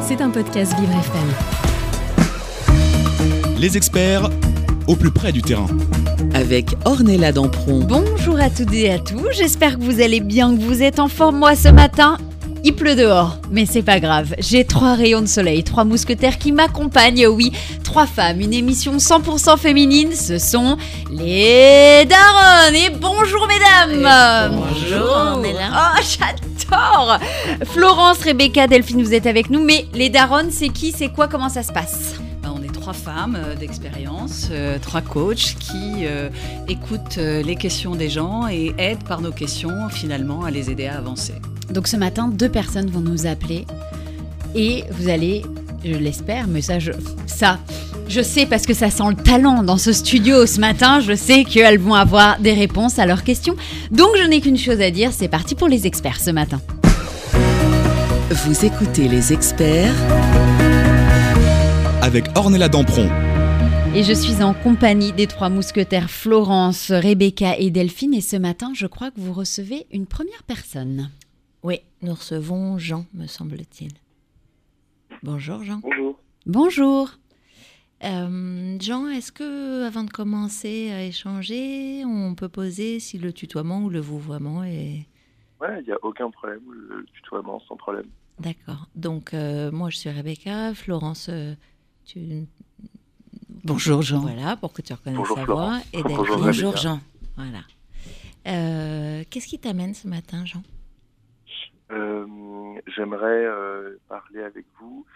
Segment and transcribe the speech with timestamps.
[0.00, 1.28] C'est un podcast Vivre FM.
[3.58, 4.30] Les experts
[4.86, 5.66] au plus près du terrain.
[6.32, 7.80] Avec Ornella Dampron.
[7.80, 11.08] Bonjour à toutes et à tous, j'espère que vous allez bien, que vous êtes en
[11.08, 11.36] forme.
[11.36, 12.16] Moi ce matin,
[12.64, 14.34] il pleut dehors, mais c'est pas grave.
[14.38, 17.26] J'ai trois rayons de soleil, trois mousquetaires qui m'accompagnent.
[17.26, 17.52] Oui,
[17.84, 20.12] trois femmes, une émission 100% féminine.
[20.14, 20.78] Ce sont
[21.10, 22.74] les Daronnes.
[22.74, 24.54] Et bonjour mesdames.
[24.56, 25.38] bonjour.
[25.38, 26.48] Oh, j'adore.
[27.64, 29.64] Florence, Rebecca, Delphine, vous êtes avec nous.
[29.64, 32.16] Mais les Daronnes, c'est qui C'est quoi Comment ça se passe?
[32.42, 36.28] Ben, on est trois femmes euh, d'expérience, euh, trois coachs qui euh,
[36.68, 40.98] écoutent les questions des gens et aident par nos questions finalement à les aider à
[40.98, 41.34] avancer.
[41.70, 43.66] Donc ce matin, deux personnes vont nous appeler
[44.54, 45.44] et vous allez,
[45.84, 46.92] je l'espère, mais ça, je,
[47.26, 47.58] ça,
[48.08, 51.00] je sais parce que ça sent le talent dans ce studio ce matin.
[51.00, 53.56] Je sais qu'elles vont avoir des réponses à leurs questions.
[53.90, 56.60] Donc je n'ai qu'une chose à dire, c'est parti pour les experts ce matin.
[58.30, 59.94] Vous écoutez les experts
[62.02, 63.08] avec Ornella Dampron.
[63.94, 68.14] Et je suis en compagnie des trois mousquetaires Florence, Rebecca et Delphine.
[68.14, 71.10] Et ce matin, je crois que vous recevez une première personne.
[71.62, 73.92] Oui, nous recevons Jean, me semble-t-il.
[75.22, 75.80] Bonjour Jean.
[75.82, 76.18] Bonjour.
[76.46, 77.10] Bonjour.
[78.04, 83.82] Euh, Jean, est-ce que avant de commencer à échanger, on peut poser si le tutoiement
[83.82, 85.06] ou le vouvoiement est...
[85.60, 88.06] Ouais, il n'y a aucun problème, le tutoiement sans problème.
[88.38, 88.86] D'accord.
[88.94, 91.54] Donc euh, moi je suis Rebecca, Florence, euh,
[92.04, 92.46] tu...
[93.64, 94.20] Bonjour Jean.
[94.20, 95.80] Voilà, pour que tu reconnaisses Bonjour, sa voix.
[95.92, 96.38] Et Bonjour.
[96.38, 97.00] Bonjour, Jean.
[97.36, 97.62] Voilà.
[98.46, 100.60] Euh, Qu'est-ce qui t'amène ce matin, Jean?
[100.60, 100.77] Euh,
[102.98, 105.06] J'aimerais euh, parler avec vous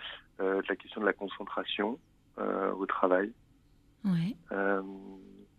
[0.41, 1.99] euh, de la question de la concentration
[2.39, 3.33] euh, au travail.
[4.53, 4.83] Euh,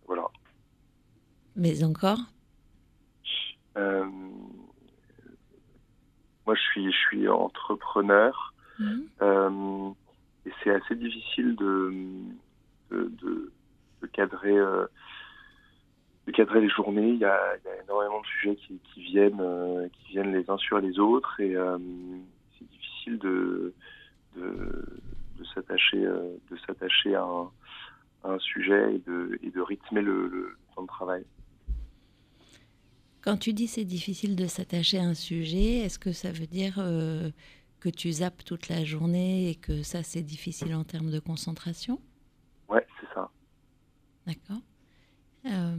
[0.06, 0.26] voilà.
[1.54, 2.18] Mais encore?
[6.46, 9.08] Moi, je suis, je suis entrepreneur Mhm.
[9.22, 9.90] euh,
[10.46, 11.92] et c'est assez difficile de,
[12.90, 13.52] de, de-
[14.02, 14.86] de cadrer, euh,
[16.26, 17.10] de cadrer les journées.
[17.10, 20.32] Il y a, il y a énormément de sujets qui, qui viennent, euh, qui viennent
[20.32, 21.78] les uns sur les autres et euh,
[22.58, 23.74] c'est difficile de,
[24.36, 25.02] de,
[25.38, 27.50] de s'attacher, euh, de s'attacher à un,
[28.24, 31.24] à un sujet et de, et de rythmer le, le temps de travail.
[33.20, 36.74] Quand tu dis c'est difficile de s'attacher à un sujet, est-ce que ça veut dire
[36.78, 37.30] euh,
[37.80, 42.00] que tu zappes toute la journée et que ça c'est difficile en termes de concentration?
[42.68, 43.30] Ouais, c'est ça.
[44.26, 44.60] D'accord.
[45.46, 45.76] Euh,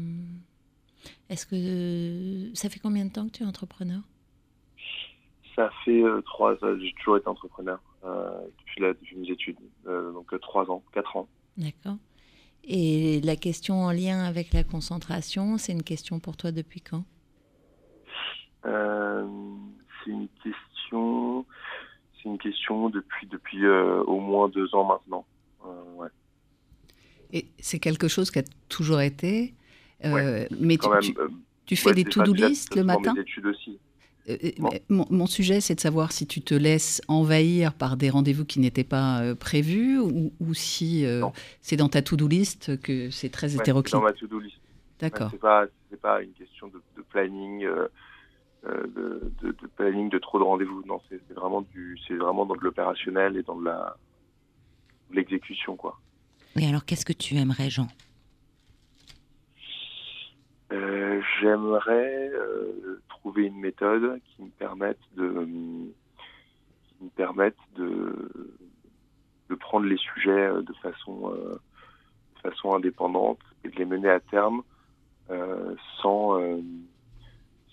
[1.29, 4.01] est-ce que ça fait combien de temps que tu es entrepreneur?
[5.55, 9.57] Ça fait euh, trois ans, j'ai toujours été entrepreneur euh, depuis, la, depuis mes études,
[9.87, 11.27] euh, donc euh, trois ans, quatre ans.
[11.57, 11.97] D'accord.
[12.65, 17.05] Et la question en lien avec la concentration, c'est une question pour toi depuis quand?
[18.65, 19.27] Euh,
[20.03, 21.45] c'est une question,
[22.15, 25.25] c'est une question depuis depuis euh, au moins deux ans maintenant.
[25.63, 26.09] Euh, ouais.
[27.33, 29.53] Et c'est quelque chose qui a toujours été.
[30.03, 31.25] euh, Ouais, mais Quand tu, même.
[31.25, 31.33] euh, tu-
[31.65, 33.13] tu fais ouais, des c'est to-do list le matin
[33.45, 33.79] aussi.
[34.27, 34.69] Euh, euh, Bon.
[34.89, 38.59] mon, mon sujet, c'est de savoir si tu te laisses envahir par des rendez-vous qui
[38.59, 41.05] n'étaient pas euh, prévus ou, ou si
[41.61, 43.93] c'est dans ta to-do list que c'est très Ouais, c'est hétéroclite.
[43.93, 44.57] dans ma to-do list.
[44.99, 45.29] D'accord.
[45.31, 47.67] c'est pas c'est pas une question de, de planning.
[48.65, 52.47] de, de, de planning de trop de rendez-vous non c'est c'est vraiment du c'est vraiment
[52.47, 53.95] dans de l'opérationnel et dans de la
[55.11, 55.99] de l'exécution quoi
[56.57, 57.87] Et alors qu'est-ce que tu aimerais, Jean?
[60.71, 65.25] Euh, J'aimerais euh, trouver une méthode qui me permette de
[67.01, 68.29] me permette de
[69.49, 74.19] de prendre les sujets euh, de façon de façon indépendante et de les mener à
[74.19, 74.63] terme
[76.01, 76.39] sans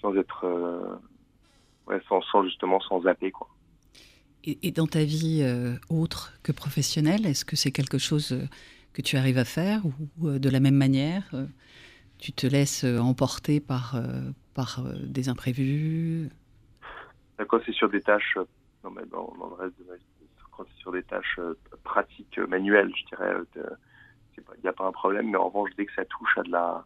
[0.01, 1.01] sans être
[1.87, 3.49] ouais sans, sans justement sans zapper quoi.
[4.45, 8.47] Et, dans ta vie euh, autre que professionnelle, est-ce que c'est quelque chose euh,
[8.93, 11.31] que tu arrives à faire ou euh, de la même manière
[12.19, 14.01] tu te laisses emporter par,
[14.55, 16.29] par des imprévus?
[17.49, 18.39] Quand c'est sur des tâches
[18.85, 20.03] non, mais dans, le reste de ma vie,
[20.53, 21.41] quand c'est sur des tâches
[21.83, 23.33] pratiques manuelles, je dirais,
[24.37, 25.31] il n'y a pas un problème.
[25.31, 26.85] Mais en revanche, dès que ça touche à de la,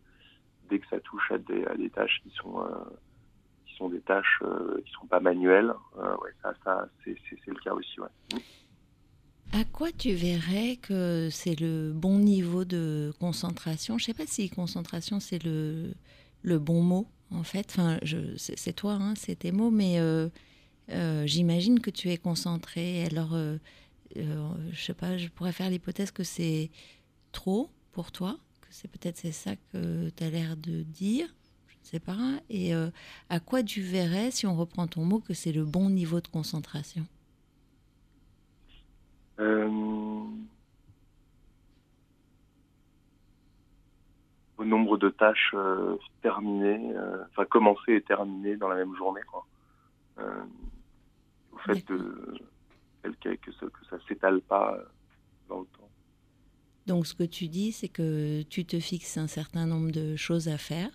[0.70, 2.66] dès que ça touche à des, tâches qui sont,
[3.76, 8.00] sont des tâches euh, qui sont pas manuelles, euh, ouais, ça, c'est, le cas aussi,
[8.00, 8.40] ouais.
[9.52, 13.96] À quoi tu verrais que c'est le bon niveau de concentration?
[13.98, 15.92] Je sais pas si concentration c'est le,
[16.42, 17.66] le bon mot en fait.
[17.70, 17.98] Enfin,
[18.36, 20.00] c'est, toi, hein, c'est tes mots, mais
[20.90, 23.04] euh, j'imagine que tu es concentré.
[23.06, 23.58] Alors, euh,
[24.14, 26.70] je sais pas, je pourrais faire l'hypothèse que c'est
[27.32, 31.28] trop pour toi, que c'est peut-être c'est ça que tu as l'air de dire.
[31.86, 32.40] Sais pas.
[32.50, 32.90] Et euh,
[33.28, 36.26] à quoi tu verrais, si on reprend ton mot, que c'est le bon niveau de
[36.26, 37.06] concentration?
[39.38, 39.68] Euh,
[44.58, 46.92] au nombre de tâches euh, terminées,
[47.30, 49.46] enfin commencées et terminées dans la même journée, quoi.
[51.52, 52.40] Au fait de
[53.04, 54.76] que, ça, que ça s'étale pas
[55.48, 55.88] dans le temps.
[56.88, 60.48] Donc ce que tu dis, c'est que tu te fixes un certain nombre de choses
[60.48, 60.90] à faire,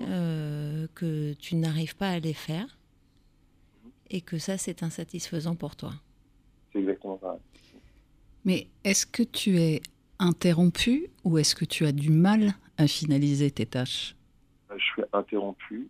[0.00, 2.78] euh, que tu n'arrives pas à les faire,
[4.10, 5.92] et que ça, c'est insatisfaisant pour toi.
[6.72, 7.38] C'est exactement ça.
[8.44, 9.80] Mais est-ce que tu es
[10.18, 14.14] interrompu ou est-ce que tu as du mal à finaliser tes tâches?
[14.70, 15.88] Euh, Je suis interrompu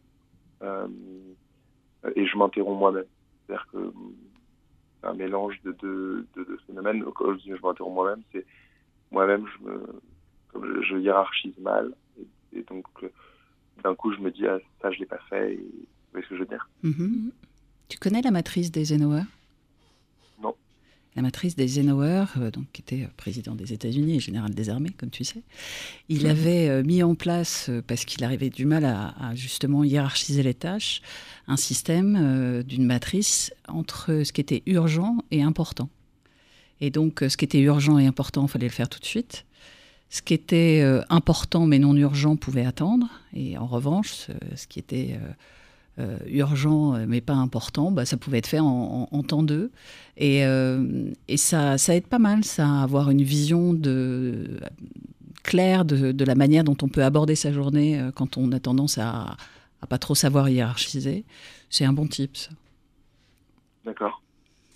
[0.62, 0.86] euh,
[2.14, 3.04] et je m'interromps moi-même.
[3.46, 3.92] C'est-à-dire que
[5.00, 7.02] c'est un mélange de deux de, deux phénomènes.
[7.14, 8.46] Quand je dis je m'interromps moi-même, c'est
[9.10, 9.82] moi-même, je me
[10.48, 13.08] comme je, je hiérarchise mal et, et donc euh,
[13.82, 15.54] d'un coup je me dis ah, ça je l'ai pas fait.
[15.54, 16.68] Et, vous voyez ce que je veux dire?
[16.82, 17.32] Mhm.
[17.88, 19.22] Tu connais la matrice d'Eisenhower
[20.42, 20.54] Non.
[21.16, 24.92] La matrice d'Eisenhower, euh, donc, qui était euh, président des États-Unis et général des armées,
[24.98, 25.42] comme tu sais,
[26.08, 29.84] il avait euh, mis en place, euh, parce qu'il arrivait du mal à, à justement
[29.84, 31.00] hiérarchiser les tâches,
[31.48, 35.88] un système d'une matrice entre ce qui était urgent et important.
[36.80, 39.44] Et donc, ce qui était urgent et important, il fallait le faire tout de suite.
[40.12, 43.06] Ce qui était euh, important mais non urgent pouvait attendre.
[43.32, 48.36] Et en revanche, ce, qui était euh, euh, urgent mais pas important, bah, ça pouvait
[48.36, 49.70] être fait en, temps deux.
[50.18, 50.44] Et,
[51.36, 53.74] ça, ça aide pas mal, ça, avoir une vision
[55.42, 59.38] claire de, la manière dont on peut aborder sa journée quand on a tendance à,
[59.80, 61.24] à pas trop savoir hiérarchiser.
[61.70, 62.50] C'est un bon type, ça.
[63.86, 64.22] D'accord.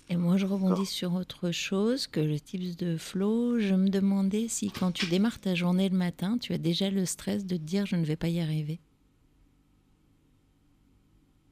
[0.09, 3.59] Et moi, je rebondis sur autre chose que le tips de Flo.
[3.59, 7.05] Je me demandais si, quand tu démarres ta journée le matin, tu as déjà le
[7.05, 8.79] stress de te dire je ne vais pas y arriver.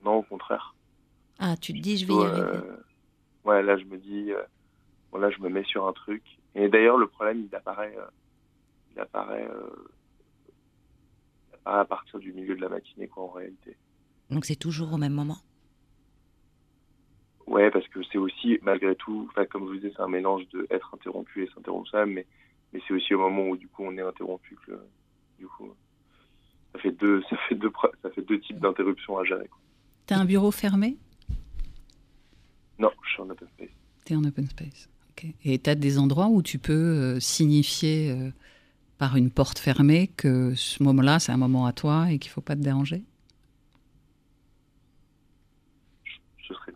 [0.06, 0.74] Non, au contraire.
[1.38, 2.40] Ah, tu te dis je vais y arriver.
[2.48, 2.78] euh,
[3.44, 4.42] ouais, là, je me dis, euh,
[5.12, 6.24] bon, là, je me mets sur un truc.
[6.54, 8.06] Et d'ailleurs, le problème, il apparaît, euh,
[8.96, 9.70] il apparaît, euh,
[11.50, 13.76] il apparaît à partir du milieu de la matinée, quoi, en réalité.
[14.30, 15.40] Donc c'est toujours au même moment?
[17.48, 20.68] Ouais, parce que c'est aussi, malgré tout, comme je vous disais, c'est un mélange de
[20.72, 22.26] être interrompu et s'interrompre soi mais,
[22.74, 24.80] mais c'est aussi au moment où, du coup, on est interrompu que,
[25.38, 25.74] du coup,
[26.74, 27.72] ça fait deux, ça fait deux,
[28.02, 29.50] ça fait deux types d'interruptions à gérer.
[30.08, 30.98] T'as un bureau fermé?
[32.78, 33.70] Non, je suis en open space.
[34.04, 34.90] T'es en open space.
[35.12, 35.28] ok.
[35.46, 38.32] Et t'as des endroits où tu peux euh, signifier euh,
[38.98, 42.42] par une porte fermée que ce moment-là, c'est un moment à toi et qu'il faut
[42.42, 43.04] pas te déranger?
[46.48, 46.74] Ce serait,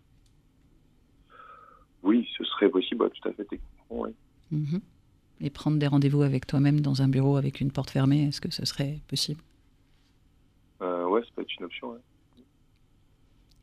[2.04, 4.08] oui, ce serait possible, ouais, tout à fait, techniquement.
[4.52, 4.82] Mhm.
[5.42, 8.52] Et prendre des rendez-vous avec toi-même dans un bureau avec une porte fermée, est-ce que
[8.52, 9.42] ce serait possible?
[10.82, 12.00] Euh, ouais, ça peut être une option, ouais.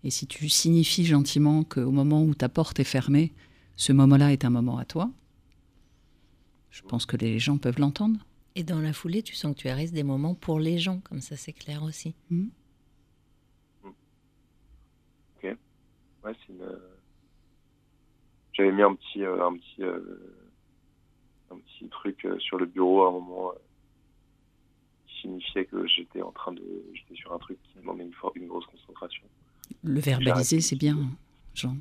[0.05, 3.33] Et si tu signifies gentiment qu'au moment où ta porte est fermée,
[3.75, 5.11] ce moment-là est un moment à toi,
[6.71, 8.21] je pense que les gens peuvent l'entendre.
[8.55, 11.21] Et dans la foulée, tu sens que tu arrêtes des moments pour les gens, comme
[11.21, 12.15] ça c'est clair aussi.
[16.27, 16.79] Ouais, c'est une.
[18.56, 20.00] J'avais mis un petit, euh, un petit, euh,
[21.50, 23.58] un petit truc euh, sur le bureau à un moment euh,
[25.06, 26.62] qui signifiait que j'étais en train de,
[26.94, 28.12] j'étais sur un truc qui demandait une,
[28.43, 29.25] une grosse concentration.
[29.82, 30.97] Le verbaliser, c'est bien,
[31.55, 31.76] Jean.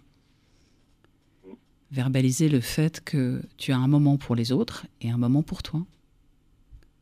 [1.91, 5.63] Verbaliser le fait que tu as un moment pour les autres et un moment pour
[5.63, 5.79] toi.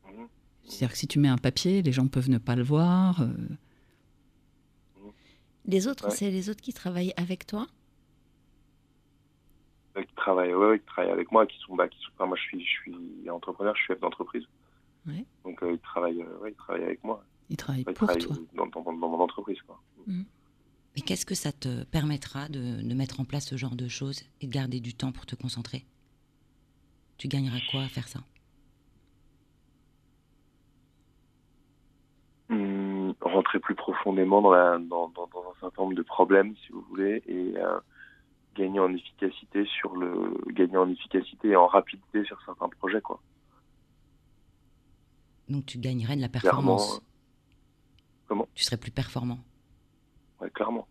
[0.06, 0.28] Mhm.
[0.66, 3.20] C'est-à-dire que si tu mets un papier, les gens peuvent ne pas le voir.
[3.22, 3.32] euh,
[5.66, 6.14] Les autres, Ouais.
[6.14, 7.66] c'est les autres qui travaillent avec toi?
[10.24, 12.42] Travaillent, ouais, ouais, qui travaillent avec moi, qui sont, bah, qui sont, enfin, moi je
[12.42, 14.44] suis, je suis entrepreneur, je suis chef d'entreprise.
[15.06, 15.24] Ouais.
[15.44, 17.22] Donc euh, ils travaillent, euh, ouais, ils travaillent avec moi.
[17.50, 18.36] ils travaillent Ouais, ils pour travaillent toi.
[18.54, 19.78] dans, dans, dans mon entreprise, quoi.
[20.96, 24.22] Et qu'est-ce que ça te permettra de, de mettre en place ce genre de choses
[24.40, 25.84] et de garder du temps pour te concentrer?
[27.18, 28.20] Tu gagneras quoi à faire ça?
[32.50, 36.72] Hum, rentrer plus profondément dans, la, dans, dans, dans un certain nombre de problèmes, si
[36.72, 37.78] vous voulez, et euh,
[38.54, 43.20] gagner en efficacité sur le gagner en efficacité et en rapidité sur certains projets, quoi.
[45.48, 47.02] Donc tu gagnerais de la Clairement, performance.
[48.26, 48.48] comment?
[48.54, 49.38] Tu serais plus performant.
[50.40, 50.86] ouais, clairement.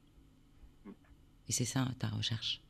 [1.48, 2.62] Et c'est ça ta recherche.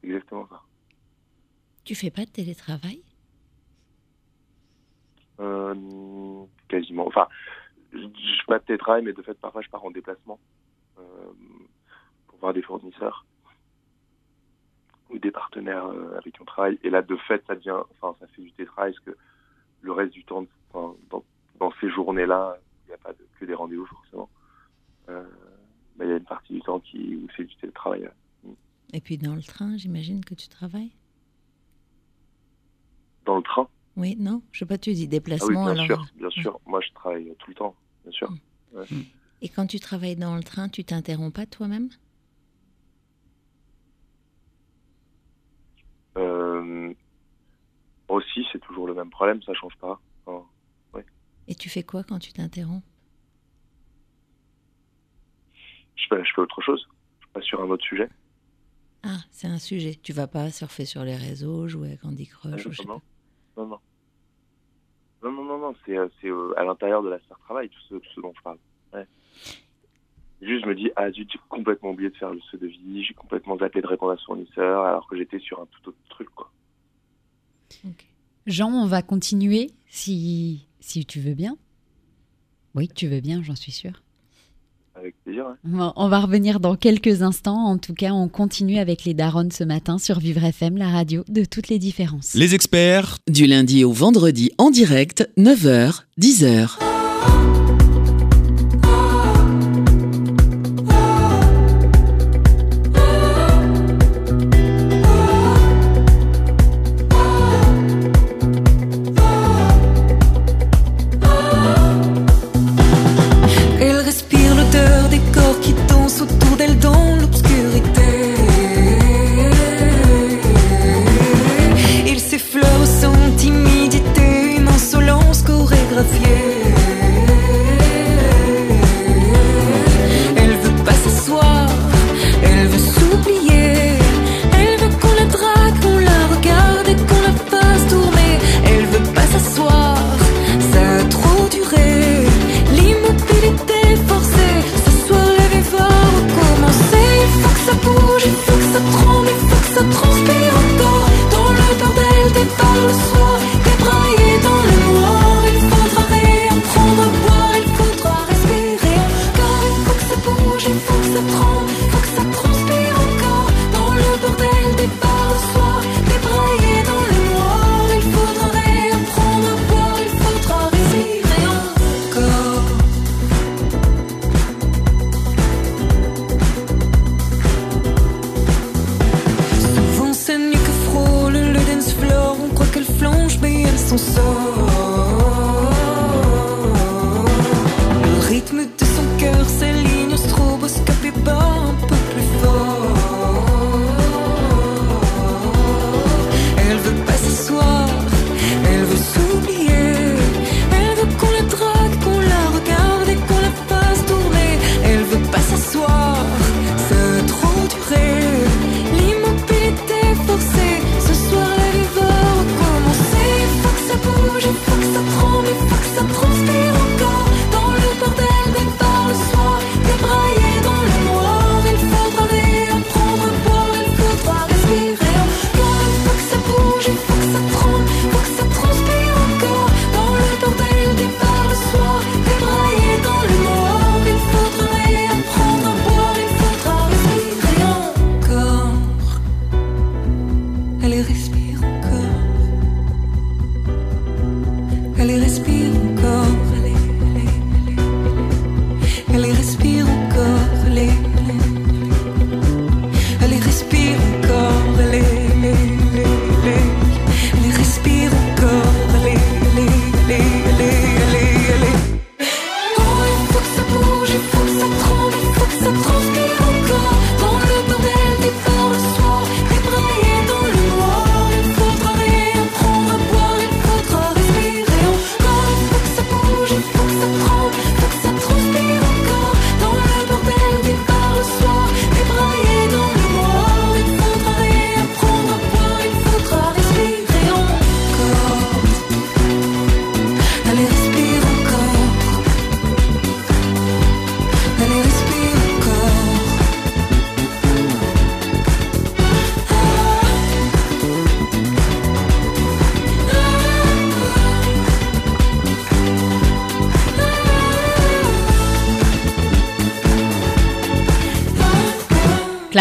[0.00, 0.62] C'est exactement ça.
[1.84, 3.02] Tu fais pas de télétravail?
[5.40, 7.06] Euh, quasiment.
[7.06, 7.28] Enfin,
[7.92, 10.59] je fais pas de télétravail, mais de fait, parfois, je pars en déplacement euh,
[11.00, 11.32] euh,
[12.26, 13.24] pour voir des fournisseurs
[15.10, 16.78] ou des partenaires euh, avec qui on travaille.
[16.82, 19.16] Et là, de fait, ça devient, enfin, ça fait du télétravail parce que
[19.82, 24.30] le reste du temps, dans, ces journées-là, il n'y a pas que des rendez-vous forcément.
[25.08, 25.24] Euh,
[26.00, 28.08] il y a une partie du temps qui où c'est du télétravail.
[28.44, 28.52] Mm.
[28.94, 30.92] Et puis dans le train, j'imagine que tu travailles?
[33.26, 33.68] Dans le train?
[33.96, 35.64] Oui, non, je sais pas, tu dis ah déplacement.
[35.64, 35.84] Bien alors...
[35.84, 36.60] sûr, euh, bien sûr.
[36.66, 38.30] Moi, je travaille tout le temps, bien sûr.
[38.30, 38.80] Mm.
[38.90, 39.04] Mm.
[39.42, 41.88] Et quand tu travailles dans le train, tu t'interromps pas toi-même
[46.18, 46.92] euh,
[48.08, 50.00] Aussi, c'est toujours le même problème, ça change pas.
[51.48, 52.82] Et tu fais quoi quand tu t'interromps
[55.96, 56.88] je fais, autre chose.
[57.20, 58.08] Je passe sur un autre sujet.
[59.02, 59.94] Ah, c'est un sujet.
[60.02, 63.66] Tu vas pas surfer sur les réseaux, jouer à Candy Crush ah, non, ou non,
[63.66, 63.80] non,
[65.22, 68.20] non, non, non, non, c'est euh, euh, à l'intérieur de la sphère travail, tout ce,
[68.20, 68.58] dont je parle.
[70.42, 73.04] Juste, je me dis, ah zut, j'ai complètement oublié de faire le saut de vie,
[73.04, 75.98] j'ai complètement zappé de répondre à son fournisseur, alors que j'étais sur un tout autre
[76.08, 76.28] truc,
[78.46, 81.56] Jean, on va continuer, si, si tu veux bien.
[82.74, 84.02] Oui, tu veux bien, j'en suis sûre.
[84.94, 85.44] Avec plaisir.
[85.64, 87.64] On va revenir dans quelques instants.
[87.64, 91.24] En tout cas, on continue avec les darons ce matin sur Vivre FM, la radio
[91.28, 92.34] de toutes les différences.
[92.34, 93.18] Les experts.
[93.28, 97.59] Du lundi au vendredi en direct, 9h, 10h.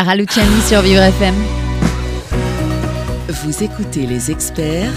[0.01, 0.15] Clara
[0.65, 1.35] sur Vivre FM.
[3.27, 4.93] Vous écoutez les experts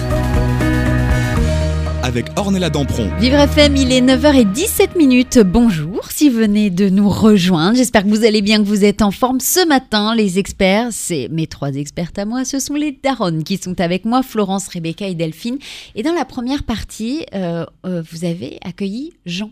[2.04, 3.10] avec Ornella Dampron.
[3.18, 5.40] Vivre FM, il est 9h17 minutes.
[5.40, 7.76] Bonjour si vous venez de nous rejoindre.
[7.76, 10.14] J'espère que vous allez bien, que vous êtes en forme ce matin.
[10.14, 12.44] Les experts, c'est mes trois expertes à moi.
[12.44, 15.58] Ce sont les Daronnes qui sont avec moi, Florence, Rebecca et Delphine.
[15.96, 19.50] Et dans la première partie, euh, euh, vous avez accueilli Jean.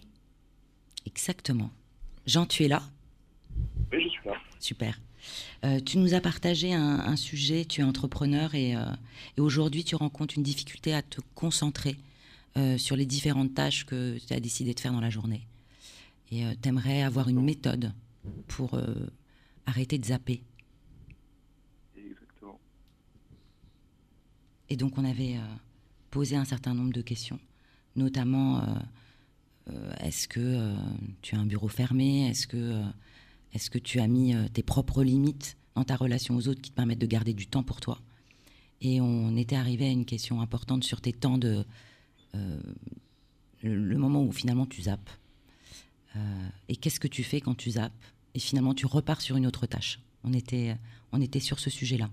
[1.07, 1.71] Exactement.
[2.25, 2.83] Jean, tu es là?
[3.92, 4.35] Oui, je suis là.
[4.61, 4.95] Super.
[5.64, 8.84] Euh, tu nous as partagé un, un sujet, tu es entrepreneur et, euh,
[9.37, 11.96] et aujourd'hui tu rencontres une difficulté à te concentrer
[12.56, 15.46] euh, sur les différentes tâches que tu as décidé de faire dans la journée.
[16.32, 17.92] Et tu aimerais avoir une méthode
[18.46, 18.80] pour
[19.66, 20.44] arrêter de zapper.
[21.96, 22.60] Exactement.
[24.68, 25.40] Et donc on avait
[26.12, 27.40] posé un certain nombre de questions,
[27.96, 28.62] notamment
[29.99, 30.72] est-ce que
[31.20, 32.28] tu as un bureau fermé?
[32.28, 32.80] Est-ce que,
[33.52, 36.71] est-ce que tu as mis euh, tes propres limites dans ta relation aux autres qui
[36.71, 37.99] te permettent de garder du temps pour toi?
[38.80, 41.64] Et on était arrivé à une question importante sur tes temps de...
[42.35, 42.61] euh,
[43.62, 45.11] le, moment où finalement tu zappes.
[46.16, 47.92] Euh, et qu'est-ce que tu fais quand tu zappes?
[48.35, 50.00] Et finalement tu repars sur une autre tâche.
[50.25, 50.76] On était,
[51.12, 52.11] on était sur ce sujet-là.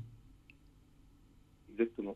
[1.72, 2.16] Exactement.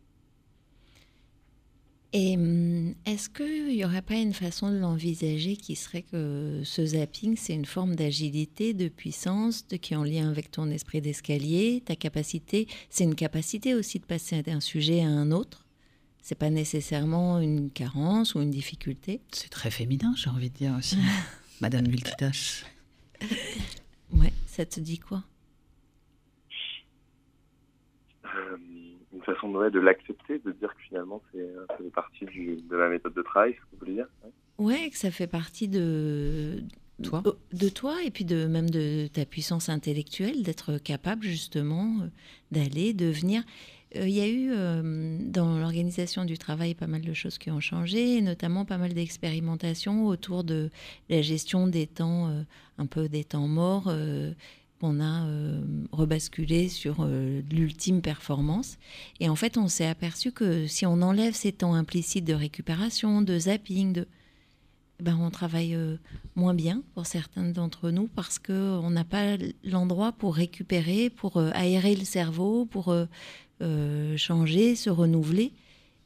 [2.13, 6.85] Et hum, est-ce qu'il n'y aurait pas une façon de l'envisager qui serait que ce
[6.85, 10.99] zapping, c'est une forme d'agilité, de puissance, de, qui est en lien avec ton esprit
[11.01, 15.65] d'escalier, ta capacité, c'est une capacité aussi de passer d'un sujet à un autre?
[16.21, 19.21] C'est pas nécessairement une carence ou une difficulté?
[19.31, 20.97] C'est très féminin, j'ai envie de dire aussi.
[21.61, 22.65] Madame multitâche.
[24.13, 25.23] Ouais, ça te dit quoi
[28.25, 28.57] Euh,
[29.13, 32.57] une façon ouais, de l'accepter, de dire que finalement c'est euh, ça fait partie du,
[32.69, 34.31] de la méthode de travail, ce que vous voulez dire ouais.
[34.57, 36.61] Ouais, que ça fait partie de
[37.03, 37.21] Toi.
[37.21, 42.07] de, de toi et puis de même de ta puissance intellectuelle d'être capable justement euh,
[42.51, 43.43] d'aller devenir.
[43.95, 47.49] Euh, Il y a eu euh, dans l'organisation du travail pas mal de choses qui
[47.51, 50.69] ont changé, et notamment pas mal d'expérimentations autour de
[51.09, 52.43] la gestion des temps, euh,
[52.77, 53.91] un peu des temps morts.
[54.81, 55.61] Qu'on a euh,
[55.91, 58.79] rebasculé sur euh, l'ultime performance.
[59.19, 63.21] Et en fait, on s'est aperçu que si on enlève ces temps implicites de récupération,
[63.21, 64.07] de zapping, de,
[64.99, 65.97] ben, on travaille euh,
[66.35, 71.95] moins bien pour certains d'entre nous parce qu'on n'a pas l'endroit pour récupérer, pour aérer
[71.95, 72.93] le cerveau, pour
[74.17, 75.53] changer, se renouveler.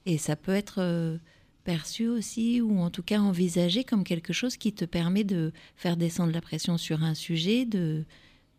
[0.06, 1.18] Et ça peut être
[1.64, 5.96] perçu aussi, ou en tout cas envisagé comme quelque chose qui te permet de faire
[5.96, 8.04] descendre la pression sur un sujet, de,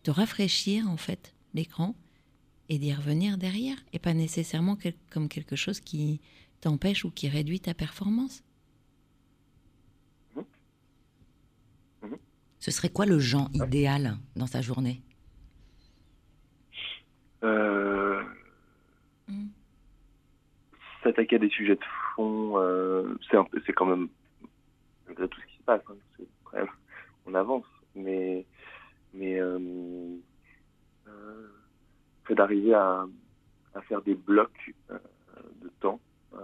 [0.06, 1.94] de rafraîchir en fait l'écran
[2.68, 6.20] et d'y revenir derrière, et pas nécessairement quel- comme quelque chose qui
[6.60, 8.42] t'empêche ou qui réduit ta performance.
[12.58, 15.02] Ce serait quoi le Jean idéal dans sa journée?
[17.44, 18.22] Euh,
[19.28, 19.48] Mm.
[21.02, 23.18] S'attaquer à des sujets de fond, euh,
[23.66, 24.08] c'est quand même
[25.06, 25.82] malgré tout ce qui se passe.
[25.88, 26.68] hein, c'est quand même,
[27.26, 27.64] on avance,
[27.96, 28.46] mais
[29.16, 29.58] mais euh,
[31.08, 31.48] euh,
[32.24, 33.06] fait d'arriver à,
[33.74, 34.98] à faire des blocs euh,
[35.62, 36.00] de temps
[36.34, 36.38] euh,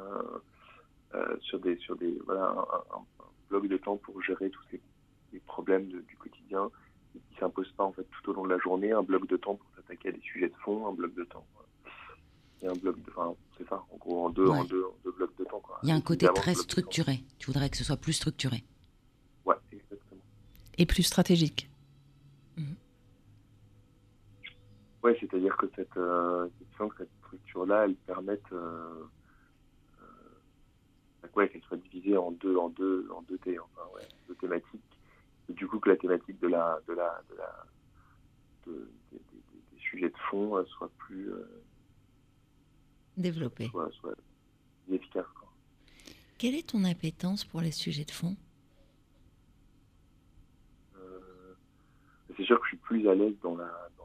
[1.14, 4.62] euh, sur des sur des voilà un, un- un bloc de temps pour gérer tous
[4.70, 4.80] ces,
[5.30, 6.70] ces problèmes de- du quotidien
[7.12, 9.36] qui ne s'imposent pas en fait tout au long de la journée, un bloc de
[9.36, 11.46] temps pour s'attaquer à des sujets de fond, un bloc de temps.
[12.62, 15.10] Et un bloc de, enfin, c'est ça, en gros, en deux, en deux, en deux
[15.10, 15.58] blocs de temps.
[15.60, 15.80] Quoi.
[15.82, 17.24] Il y a un côté très structuré.
[17.38, 18.62] Tu voudrais que ce soit plus structuré.
[19.44, 20.20] Ouais, exactement.
[20.78, 21.68] Et plus stratégique.
[25.02, 29.04] Ouais, c'est-à-dire que cette, euh, cette, que cette structure-là, elle permette euh,
[30.00, 34.34] euh, ouais, qu'elle soit divisée en deux, en deux, en deux, thé, enfin, ouais, deux
[34.36, 34.80] thématiques.
[35.48, 37.66] Et du coup, que la thématique de la, de la, de la,
[38.66, 41.62] de- des, des- des sujets de fond euh, soit plus, euh,
[43.16, 43.68] Développer.
[43.68, 43.90] soit,
[44.90, 45.26] efficace.
[45.34, 45.48] Quoi.
[46.38, 48.36] Quelle est ton appétence pour les sujets de fond?
[50.96, 51.54] Euh,
[52.36, 54.01] c'est sûr que je suis plus à l'aise dans, la, dans,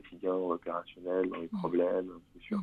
[0.00, 1.58] quotidien, dans l'opérationnel, dans les Mm.
[1.58, 2.62] problèmes, c'est sûr.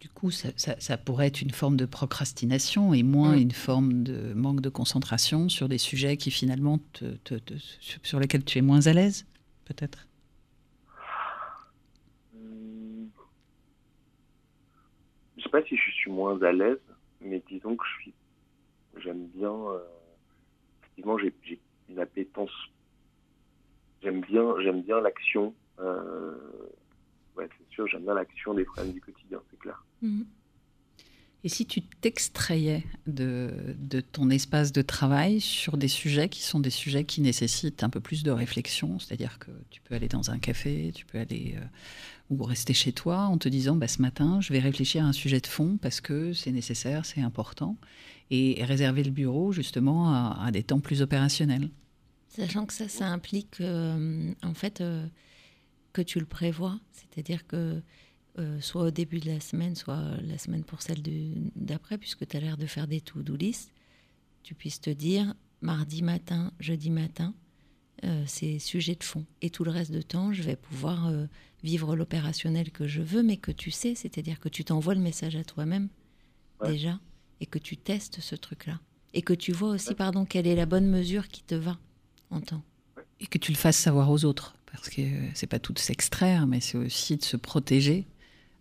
[0.00, 3.40] Du coup, ça, ça- ça pourrait être une forme de procrastination et moins Mm.
[3.40, 7.54] une forme de manque de concentration sur des sujets qui finalement te- te- te-
[8.04, 9.26] sur lesquels tu es moins à l'aise,
[9.64, 10.06] peut-être?
[15.36, 16.78] Je sais pas si je suis moins à l'aise,
[17.20, 18.14] mais disons que je suis,
[19.02, 19.78] j'aime bien, euh,
[20.82, 22.50] effectivement, j'ai j'ai une appétence,
[24.02, 25.54] j'aime bien, j'aime bien l'action.
[25.80, 26.34] euh,
[27.36, 29.84] ouais, c'est sûr, j'aime bien l'action des problèmes du quotidien, c'est clair.
[30.02, 30.26] Mhm.
[31.44, 33.52] Et si tu t'extrayais de,
[34.12, 38.00] ton espace de travail sur des sujets qui sont des sujets qui nécessitent un peu
[38.00, 41.64] plus de réflexion, c'est-à-dire que tu peux aller dans un café, tu peux aller euh,
[42.30, 45.12] ou rester chez toi en te disant bah, ce matin, je vais réfléchir à un
[45.12, 47.76] sujet de fond parce que c'est nécessaire, c'est important,
[48.30, 51.70] et, réserver le bureau justement à, des temps plus opérationnels.
[52.38, 55.04] Sachant que ça, ça implique euh, en fait euh,
[55.92, 57.82] que tu le prévois, c'est-à-dire que
[58.38, 61.02] euh, soit au début de la semaine, soit la semaine pour celle
[61.56, 63.72] d'après, puisque tu as l'air de faire des to-do list,
[64.44, 67.34] tu puisses te dire mardi matin, jeudi matin,
[68.26, 69.26] c'est sujet de fond.
[69.42, 71.12] Et tout le reste de temps, je vais pouvoir
[71.64, 75.34] vivre l'opérationnel que je veux, mais que tu sais, c'est-à-dire que tu t'envoies le message
[75.34, 75.88] à toi-même
[76.64, 77.00] déjà,
[77.40, 78.78] et que tu testes ce truc-là.
[79.14, 81.76] Et que tu vois aussi, pardon, quelle est la bonne mesure qui te va
[83.20, 85.02] Et que tu le fasses savoir aux autres, parce que
[85.34, 88.06] c'est pas tout de s'extraire, mais c'est aussi de se protéger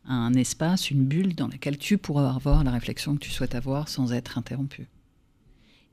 [0.06, 3.89] un espace, une bulle dans laquelle tu pourras avoir la réflexion que tu souhaites avoir
[3.89, 4.88] sans être interrompu.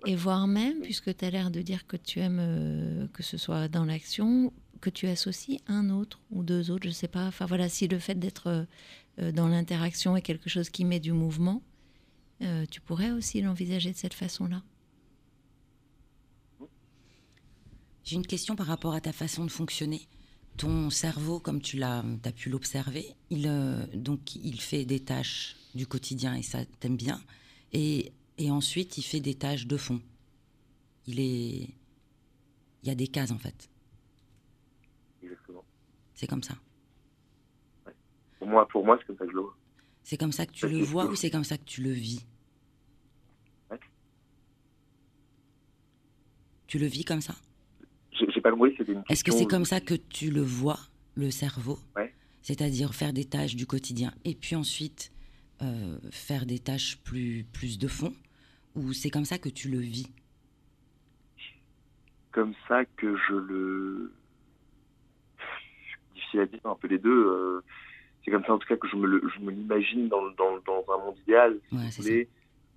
[0.06, 3.38] Et voire même, puisque tu as l'air de dire que tu aimes euh, que ce
[3.38, 7.26] soit dans l'action, que tu associes un autre ou deux autres, je ne sais pas.
[7.26, 8.66] Enfin voilà, si le fait d'être
[9.18, 11.62] euh, dans l'interaction est quelque chose qui met du mouvement,
[12.42, 14.62] euh, tu pourrais aussi l'envisager de cette façon-là.
[18.04, 20.06] J'ai une question par rapport à ta façon de fonctionner
[20.56, 25.56] ton cerveau, comme tu l'as, as pu l'observer, il, euh, donc il fait des tâches
[25.74, 27.20] du quotidien et ça t'aime bien,
[27.72, 30.00] et, et, ensuite il fait des tâches de fond.
[31.06, 31.68] Il est,
[32.82, 33.68] il y a des cases en fait.
[35.22, 35.64] Exactement.
[36.14, 36.54] C'est comme ça.
[38.38, 39.56] Pour moi, pour moi, c'est comme ça que je le vois.
[40.04, 42.24] C'est comme ça que tu le vois ou c'est comme ça que tu le vis?
[46.66, 47.34] Tu le vis comme ça?
[49.08, 50.78] Est-ce que c'est comme ça que tu le vois,
[51.16, 51.78] le cerveau
[52.42, 55.12] C'est-à-dire faire des tâches du quotidien et puis ensuite
[55.62, 58.12] euh, faire des tâches plus, plus de fond
[58.74, 60.10] Ou c'est comme ça que tu le vis?
[62.32, 64.12] Comme ça que je le.
[66.14, 67.26] Difficile à dire, un peu les deux.
[67.28, 67.64] Euh,
[68.24, 71.18] c'est comme ça en tout cas que je me l'imagine dans, dans, dans, un monde
[71.22, 71.58] idéal,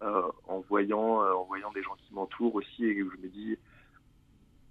[0.03, 3.57] euh, en, voyant, en voyant des gens qui m'entourent aussi et que je me dis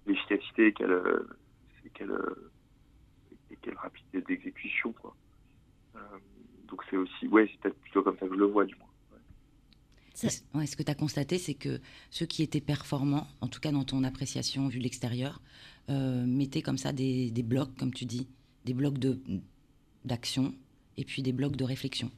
[0.07, 1.27] l'efficacité et quelle, euh,
[1.93, 2.51] quelle, euh,
[3.61, 4.93] quelle rapidité d'exécution.
[4.93, 5.15] Quoi.
[5.95, 5.99] Euh,
[6.67, 8.87] donc c'est aussi, ouais, c'est peut-être plutôt comme ça que je le vois du moins.
[10.23, 10.65] Ouais.
[10.65, 13.83] ce que tu as constaté, c'est que ceux qui étaient performants, en tout cas dans
[13.83, 15.41] ton appréciation vue de l'extérieur,
[15.89, 18.27] mettaient comme ça des, des, blocs, comme tu dis,
[18.65, 19.21] des blocs de,
[20.05, 20.55] d'action
[20.97, 22.11] et puis des blocs de réflexion.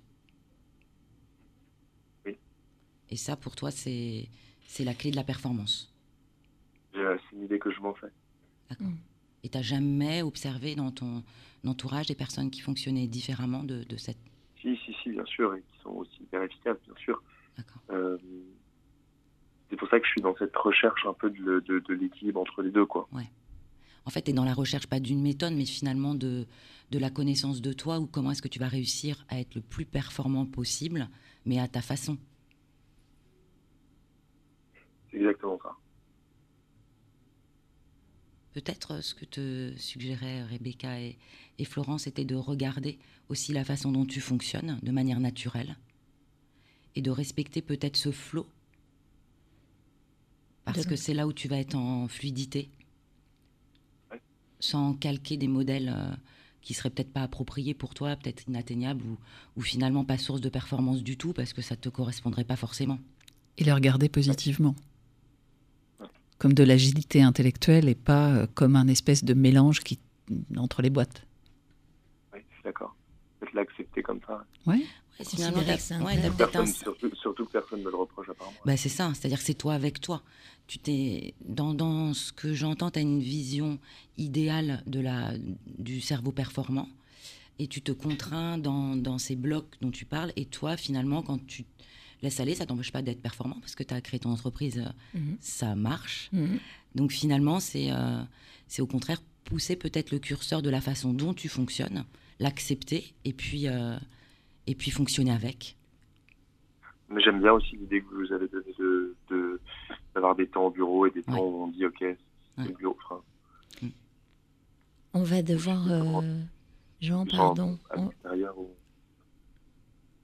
[2.26, 2.38] Oui.
[3.10, 4.30] Et ça, pour toi, c'est,
[4.66, 5.94] c'est la clé de la performance.
[6.94, 8.12] C'est une idée que je m'en fais.
[8.70, 8.88] D'accord.
[8.88, 8.98] Mm.
[9.44, 11.24] Et tu n'as jamais observé dans ton
[11.66, 14.18] entourage des personnes qui fonctionnaient différemment de, de cette...
[14.62, 17.24] Si, si, si, bien sûr, et qui sont aussi hyper efficaces, bien sûr.
[17.90, 18.18] Euh,
[19.70, 22.42] c'est pour ça que je suis dans cette recherche un peu de, de, de l'équilibre
[22.42, 23.08] entre les deux, quoi.
[23.14, 23.30] Ouais.
[24.06, 26.48] En fait, tu es dans la recherche pas d'une méthode, mais finalement de,
[26.92, 29.62] de la connaissance de toi, ou comment est-ce que tu vas réussir à être le
[29.62, 31.08] plus performant possible,
[31.46, 32.18] mais à ta façon.
[35.12, 35.76] C'est exactement ça.
[38.54, 41.18] Peut-être euh, ce que te suggéraient Rebecca et,
[41.66, 45.78] Florence était de regarder aussi la façon dont tu fonctionnes de manière naturelle
[46.96, 48.48] et de respecter peut-être ce flot.
[50.64, 52.70] Parce que c'est là où tu vas être en fluidité.
[54.62, 56.16] Sans calquer des modèles euh,
[56.62, 59.18] qui seraient peut-être pas appropriés pour toi, peut-être inatteignables ou,
[59.58, 63.00] ou, finalement pas source de performance du tout parce que ça te correspondrait pas forcément.
[63.58, 64.76] Et les regarder positivement
[66.40, 70.00] comme de l'agilité intellectuelle et pas euh, comme un espèce de mélange qui,
[70.58, 71.28] entre les boîtes.
[72.34, 72.96] Oui, je suis d'accord.
[73.40, 74.44] Peut-être l'accepter comme ça.
[74.66, 74.88] Oui.
[75.22, 78.58] surtout, que personne ne me le reproche apparemment.
[78.66, 80.24] Bah, c'est ça, c'est-à-dire que c'est toi avec toi.
[80.68, 83.78] Tu t'es dans, dans ce que j'entends, tu as une vision
[84.18, 85.34] idéale de la,
[85.78, 86.88] du cerveau performant
[87.58, 90.32] et tu te contrains dans, dans ces blocs dont tu parles.
[90.38, 91.66] Et toi, finalement, quand tu
[92.22, 95.20] laisse aller, ça t'empêche pas d'être performant parce que tu as créé ton entreprise, euh,
[95.20, 95.38] mhm.
[95.40, 96.30] ça marche.
[96.34, 96.60] Mhm.
[96.96, 98.22] Donc finalement, c'est euh,
[98.68, 102.06] c'est au contraire pousser peut-être le curseur de la façon dont tu fonctionnes,
[102.40, 103.98] l'accepter et puis euh,
[104.68, 105.76] et puis fonctionner avec.
[107.10, 108.76] Mais j'aime bien aussi l'idée que vous avez donnée
[109.30, 109.60] de
[110.14, 112.18] d'avoir des temps au bureau et des temps où on dit ok, c'est
[112.58, 112.98] le bureau.
[113.82, 113.88] Mm.
[115.14, 115.88] On va devoir
[117.02, 117.80] Jean, pardon.
[118.26, 118.36] À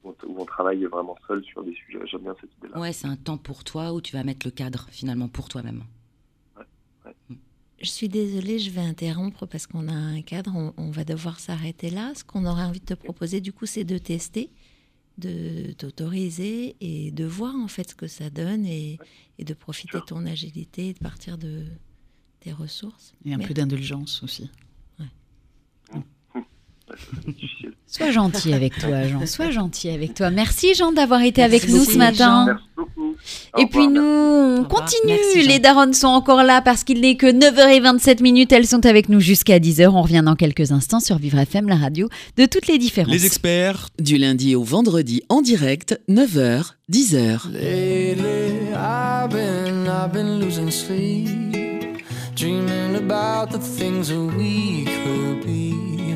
[0.06, 2.00] où, on travaille vraiment seul sur des sujets.
[2.06, 2.80] J'aime bien cette idée-là.
[2.80, 5.84] Ouais, c'est un temps pour toi où tu vas mettre le cadre finalement pour toi-même.
[7.30, 7.36] Mm.
[7.82, 11.90] Je suis désolée, je vais interrompre parce qu'on a un cadre, on, va devoir s'arrêter
[11.90, 12.14] là.
[12.16, 14.50] Ce qu'on aurait envie de te proposer, du coup, c'est de tester,
[15.18, 18.98] de t'autoriser et de voir en fait ce que ça donne et,
[19.40, 21.66] de profiter de ton agilité et de partir de
[22.40, 23.14] tes ressources.
[23.26, 24.50] Et un peu d'indulgence aussi.
[27.88, 29.26] Sois gentil avec toi, Jean.
[29.26, 30.30] Sois gentil avec toi.
[30.30, 32.60] Merci, Jean, d'avoir été avec nous ce matin.
[33.58, 35.48] Et puis nous, on continue.
[35.48, 38.52] Les darons sont encore là parce qu'il n'est que 9h27 minutes.
[38.52, 39.88] Elles sont avec nous jusqu'à 10h.
[39.88, 43.14] On revient dans quelques instants sur Vivre FM, la radio de toutes les différences.
[43.14, 43.90] Les experts.
[44.00, 47.50] Du lundi au vendredi en direct, 9h, 10h.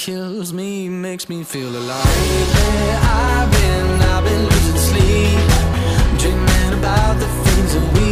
[0.00, 2.06] kills me makes me feel alive.
[2.06, 8.09] Lately, I've been, I've been losing sleep, dreaming about the things that we.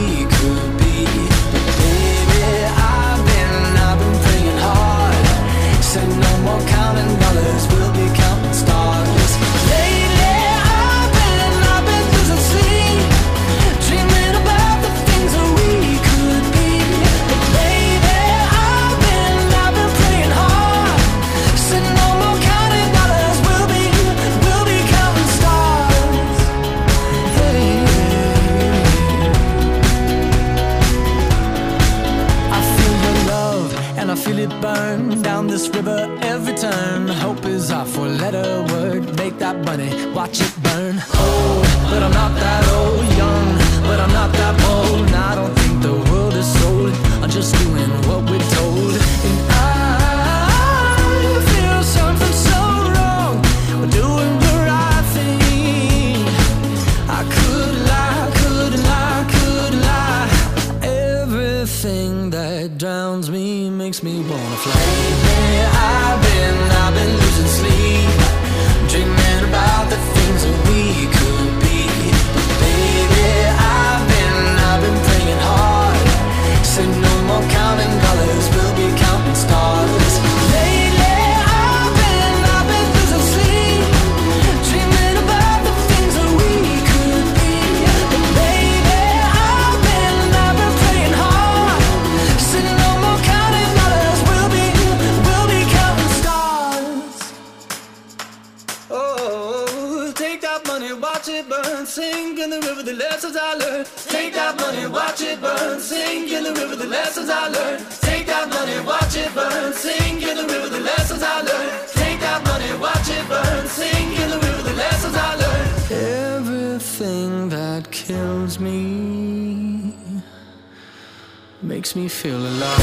[121.79, 122.81] makes me feel alive.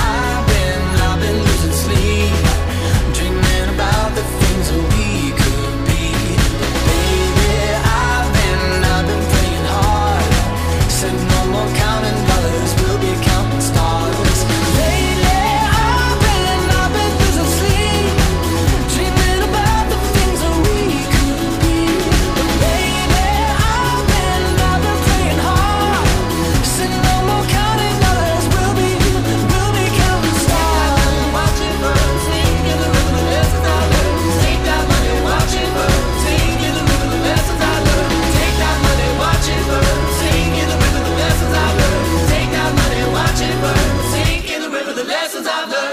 [0.00, 2.49] I've been, I've been losing sleep.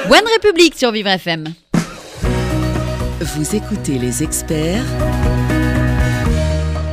[0.10, 1.54] One République sur Vivre FM.
[3.20, 4.86] Vous écoutez les experts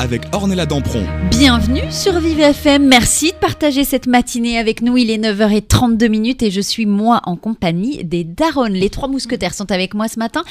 [0.01, 1.07] avec Ornella Dampron.
[1.31, 2.89] Bienvenue sur Vive FM.
[2.89, 4.97] Merci de partager cette matinée avec nous.
[4.97, 8.73] Il est 9h32 et je suis moi en compagnie des Daronnes.
[8.73, 10.43] Les trois mousquetaires sont avec moi ce matin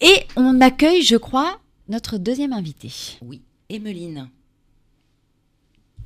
[0.00, 1.58] et on accueille, je crois,
[1.88, 2.92] notre deuxième invitée.
[3.20, 4.28] Oui, Emmeline.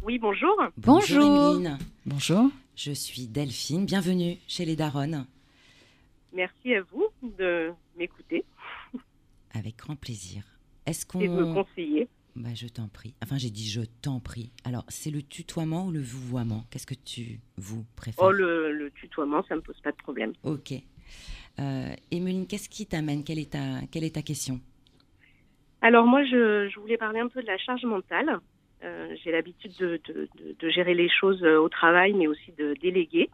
[0.02, 0.56] Oui, bonjour.
[0.78, 1.60] Bonjour.
[2.06, 2.48] Bonjour.
[2.74, 3.84] Je suis Delphine.
[3.84, 5.26] Bienvenue chez les Daronnes.
[6.36, 8.44] Merci à vous de m'écouter
[9.54, 10.42] Avec grand plaisir.
[10.84, 11.20] Est-ce qu'on.
[11.20, 12.08] et de me conseiller.
[12.36, 13.14] Bah, je t'en prie.
[13.22, 14.52] Enfin, j'ai dit je t'en prie.
[14.64, 16.64] Alors, c'est le tutoiement ou le vouvoiement?
[16.70, 18.22] Qu'est-ce que tu, vous, préfères?
[18.26, 20.34] Oh, le, le tutoiement, ça me pose pas de problème.
[20.42, 20.72] Ok.
[21.58, 23.24] Euh, Emeline, qu'est-ce qui t'amène?
[23.24, 24.60] Quelle, est ta, quelle est ta question?
[25.80, 28.38] Alors moi, je, je voulais parler un peu de la charge mentale.
[28.84, 32.52] Euh, J'ai l'habitude de, de, de- de gérer les choses euh, au travail, mais aussi
[32.58, 33.30] de déléguer.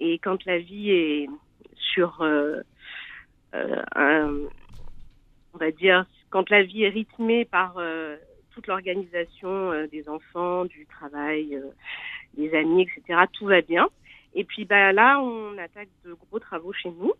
[0.00, 1.28] Et quand la vie est
[1.92, 2.60] sur euh,
[3.54, 4.32] euh, un,
[5.54, 8.16] on va dire, quand la vie est rythmée par euh,
[8.52, 11.60] toute l'organisation des enfants, du travail,
[12.34, 13.88] des amis, etc., tout va bien.
[14.34, 17.12] Et puis bah, là, on attaque de gros travaux chez nous.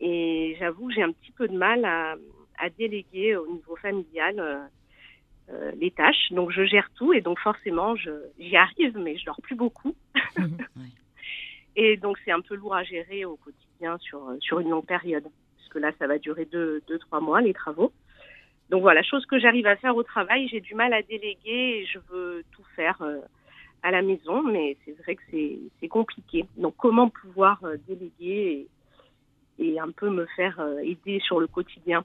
[0.00, 2.16] Et j'avoue que j'ai un petit peu de mal à,
[2.58, 4.68] à déléguer au niveau familial
[5.50, 6.30] euh, les tâches.
[6.32, 9.94] Donc je gère tout et donc forcément je- j'y arrive, mais je dors plus beaucoup.
[11.76, 13.63] Et donc c'est un peu lourd à gérer au quotidien
[14.00, 15.24] sur, euh, sur une longue période.
[15.56, 17.92] Parce que là, ça va durer deux, deux, trois mois, les travaux.
[18.70, 21.86] Donc voilà, chose que j'arrive à faire au travail, j'ai du mal à déléguer et
[21.86, 23.20] je veux tout faire euh,
[23.82, 26.46] à la maison, mais c'est vrai que c'est compliqué.
[26.56, 28.68] Donc comment pouvoir euh, déléguer
[29.58, 32.04] et, et un peu me faire aider sur le quotidien?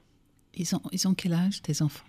[0.54, 2.04] Ils ont, ils ont quel âge, tes enfants?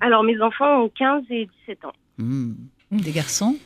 [0.00, 1.92] Alors mes enfants ont 15 et 17 ans.
[2.18, 2.54] Hmm.
[2.90, 3.56] Des garçons?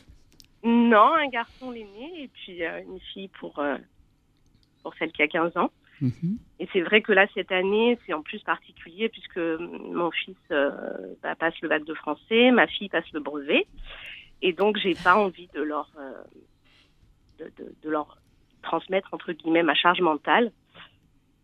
[0.63, 3.77] Non, un garçon l'aîné et puis euh, une fille pour, euh,
[4.87, 5.69] pour celle qui a 15 ans.
[5.99, 6.37] Mhm.
[6.61, 10.71] Et c'est vrai que là, cette année, c'est en plus particulier puisque mon fils euh,
[11.21, 13.67] bah, passe le bac de français, ma fille passe le brevet.
[14.41, 16.13] Et donc, j'ai pas envie de leur, euh,
[17.39, 18.17] de, de- de leur
[18.61, 20.53] transmettre, entre guillemets, ma charge mentale.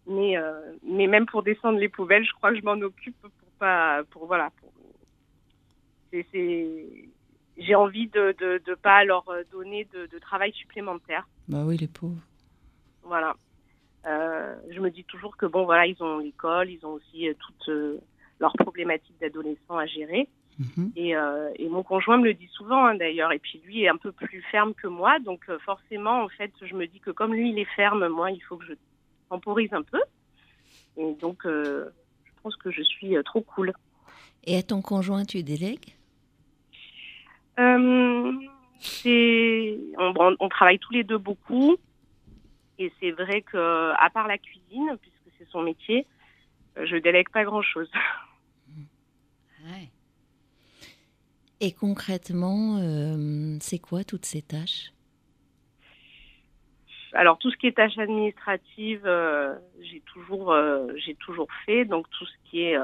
[0.07, 0.53] Mais, euh,
[0.83, 4.25] mais même pour descendre les poubelles, je crois que je m'en occupe pour pas, pour
[4.25, 4.51] voilà.
[4.61, 4.71] Pour,
[7.57, 11.27] j'ai envie de, de, de pas leur donner de, de travail supplémentaire.
[11.49, 12.21] Bah oui, les pauvres.
[13.03, 13.35] Voilà.
[14.05, 17.33] Euh, je me dis toujours que bon, voilà, ils ont l'école, ils ont aussi euh,
[17.39, 17.97] toutes euh,
[18.39, 20.27] leurs problématiques d'adolescents à gérer.
[20.59, 20.91] Mhm.
[20.95, 23.31] Et, euh, et mon conjoint me le dit souvent hein, d'ailleurs.
[23.31, 26.51] Et puis lui est un peu plus ferme que moi, donc euh, forcément, en fait,
[26.61, 28.73] je me dis que comme lui il est ferme, moi, il faut que je
[29.29, 30.01] temporise un peu.
[30.97, 31.85] Et donc, je
[32.43, 33.73] pense que je suis trop cool.
[34.45, 35.95] Et à ton conjoint, tu délègues?
[39.97, 41.77] On- on travaille tous les deux beaucoup
[42.79, 46.05] et c'est vrai que à part la cuisine puisque c'est son métier
[46.77, 47.89] euh, je délègue pas grand chose
[51.65, 54.91] Et concrètement, euh, c'est quoi toutes ces tâches?
[57.13, 61.85] Alors tout ce qui est tâches administratives euh, j'ai toujours euh, j'ai toujours fait.
[61.85, 62.77] Donc tout ce qui est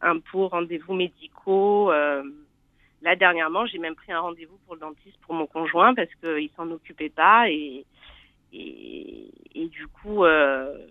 [0.00, 5.46] impôts rendez-vous médicaux là dernièrement j'ai même pris un rendez-vous pour le dentiste pour mon
[5.46, 7.86] conjoint parce qu'il s'en occupait pas et
[8.52, 10.86] et, et du coup euh,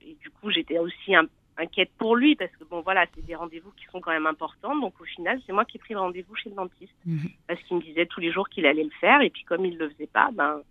[0.00, 3.34] et du coup j'étais aussi un- inquiète pour lui parce que bon voilà c'est des
[3.34, 6.00] rendez-vous qui sont quand même importants donc au final c'est moi qui ai pris le
[6.00, 7.28] rendez-vous chez le dentiste Mhm.
[7.46, 9.76] parce qu'il me disait tous les jours qu'il allait le faire et puis comme il
[9.76, 10.62] le faisait pas ben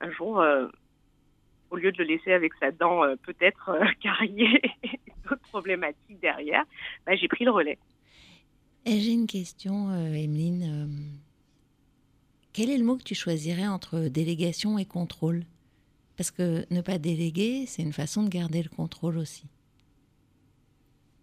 [0.00, 0.68] un jour euh,
[1.70, 6.20] au lieu de le laisser avec sa dent euh, peut-être euh, carriée et d'autres problématiques
[6.20, 6.64] derrière
[7.06, 7.78] ben, j'ai pris le relais
[8.84, 11.18] Et j'ai une question, euh, Emeline.
[12.56, 15.42] Quel est le mot que tu choisirais entre délégation et contrôle?
[16.16, 19.46] Parce que ne pas déléguer, c'est une façon de garder le contrôle aussi.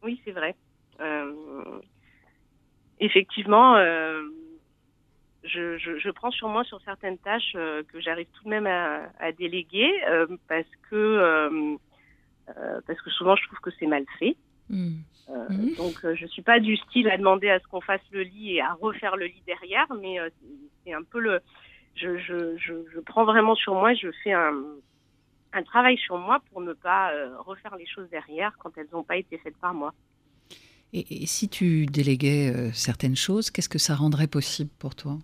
[0.03, 0.55] Oui, c'est vrai.
[0.99, 1.79] Euh,
[2.99, 4.21] effectivement, euh,
[5.43, 8.67] je, je, je prends sur moi sur certaines tâches euh, que j'arrive tout de même
[8.67, 9.89] à, à déléguer
[10.47, 11.77] parce que
[12.85, 14.35] parce que souvent je trouve que c'est mal fait.
[14.69, 14.97] Hmm.
[15.29, 15.75] Euh, Mhm.
[15.77, 18.55] Donc euh, je suis pas du style à demander à ce qu'on fasse le lit
[18.55, 20.29] et à refaire le lit derrière, mais euh,
[20.85, 21.39] c'est- un peu le
[21.95, 24.53] je, je, je, je prends vraiment sur moi, je fais un,
[25.53, 27.11] un travail sur moi pour ne pas
[27.45, 29.93] refaire les choses derrière quand elles n'ont pas été faites par moi.
[30.93, 35.17] Et, et si tu déléguais certaines choses, qu'est-ce que ça rendrait possible pour toi?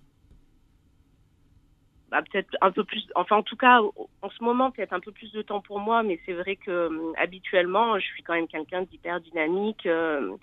[2.10, 3.82] Bah, peut-être un peu plus, enfin en tout cas
[4.22, 6.72] en ce moment peut-être un peu plus de temps pour moi, mais c'est vrai que
[6.72, 10.36] euh, habituellement je suis quand même quelqu'un d'hyper dynamique euh,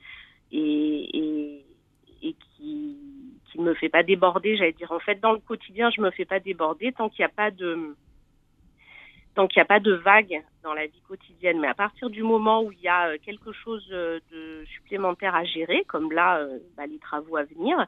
[0.53, 1.65] et,
[2.57, 2.99] qui
[3.51, 6.25] qui me fait pas déborder, j'allais dire en fait dans le quotidien je me fais
[6.25, 7.95] pas déborder tant qu'il n'y a pas de
[9.35, 11.61] tant qu'il a pas de vague dans la vie quotidienne.
[11.61, 15.45] Mais à partir du moment où il y a euh, quelque chose de supplémentaire à
[15.45, 16.43] gérer, comme là,
[16.75, 17.87] bah, les travaux à venir,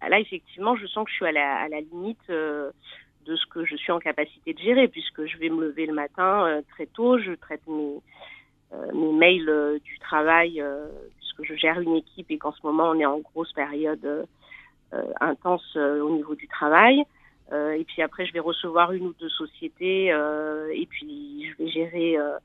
[0.00, 2.30] bah, là, effectivement, je sens que je suis à la, limite
[3.28, 5.92] de ce que je suis en capacité de gérer, puisque je vais me lever le
[5.92, 8.00] matin euh, très tôt, je traite mes,
[8.72, 12.60] euh, mes mails euh, du travail, euh, puisque je gère une équipe et qu'en ce
[12.64, 14.26] moment, on est en grosse période
[15.20, 17.04] intense euh, au niveau du travail.
[17.52, 21.62] Euh, et puis après, je vais recevoir une ou deux sociétés euh, et puis je
[21.62, 22.38] vais gérer euh,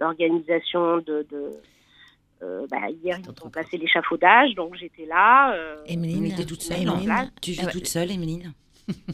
[0.00, 1.26] l'organisation de.
[1.30, 1.50] de
[2.42, 5.54] euh, bah, hier, ils ont placé l'échafaudage, donc j'étais là.
[5.54, 7.28] Euh, Emeline, t'es toute seule, en non place.
[7.40, 8.52] Tu vis toute seule, Emeline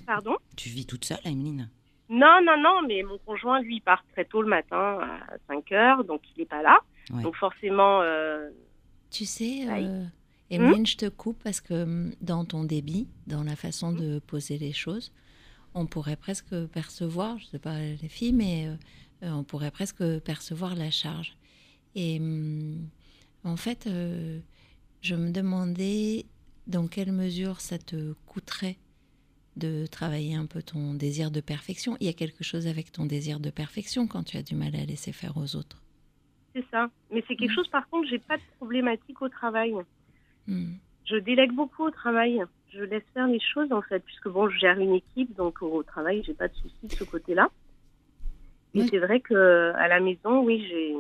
[0.07, 1.71] Pardon Tu vis toute seule, Emeline
[2.09, 4.99] Non, non, non, mais mon conjoint, lui, il part très tôt le matin
[5.29, 6.79] à 5 heures, donc il n'est pas là.
[7.11, 7.23] Ouais.
[7.23, 8.51] Donc forcément, euh,
[9.11, 10.05] Tu sais, euh,
[10.51, 14.59] Emeline, je te coupe parce que hum, dans ton débit, dans la façon de poser
[14.59, 15.13] les choses,
[15.75, 18.75] on pourrait presque percevoir, je ne sais pas les filles, mais euh,
[19.25, 21.37] euh, on pourrait presque percevoir la charge.
[21.95, 22.89] Et hum,
[23.45, 24.41] en fait, euh,
[25.01, 26.27] je me demandais
[26.67, 28.77] dans quelle mesure ça te coûterait
[29.59, 31.97] de travailler un peu ton désir de perfection.
[32.01, 34.75] Il y a quelque chose avec ton désir de perfection quand tu as du mal
[34.75, 35.83] à laisser faire aux autres.
[36.55, 36.91] c'est ça.
[37.11, 39.75] Mais c'est quelque chose, par contre, j'ai pas de problématique au travail.
[40.47, 40.73] Hmm.
[41.05, 42.43] Je délègue beaucoup au travail.
[42.73, 45.83] Je laisse faire les choses, en fait, puisque bon, je gère une équipe, donc au
[45.83, 47.49] travail, j'ai pas de soucis de ce côté-là.
[48.75, 48.87] Ouais.
[48.91, 50.95] c'est vrai que à la maison, oui, j'ai.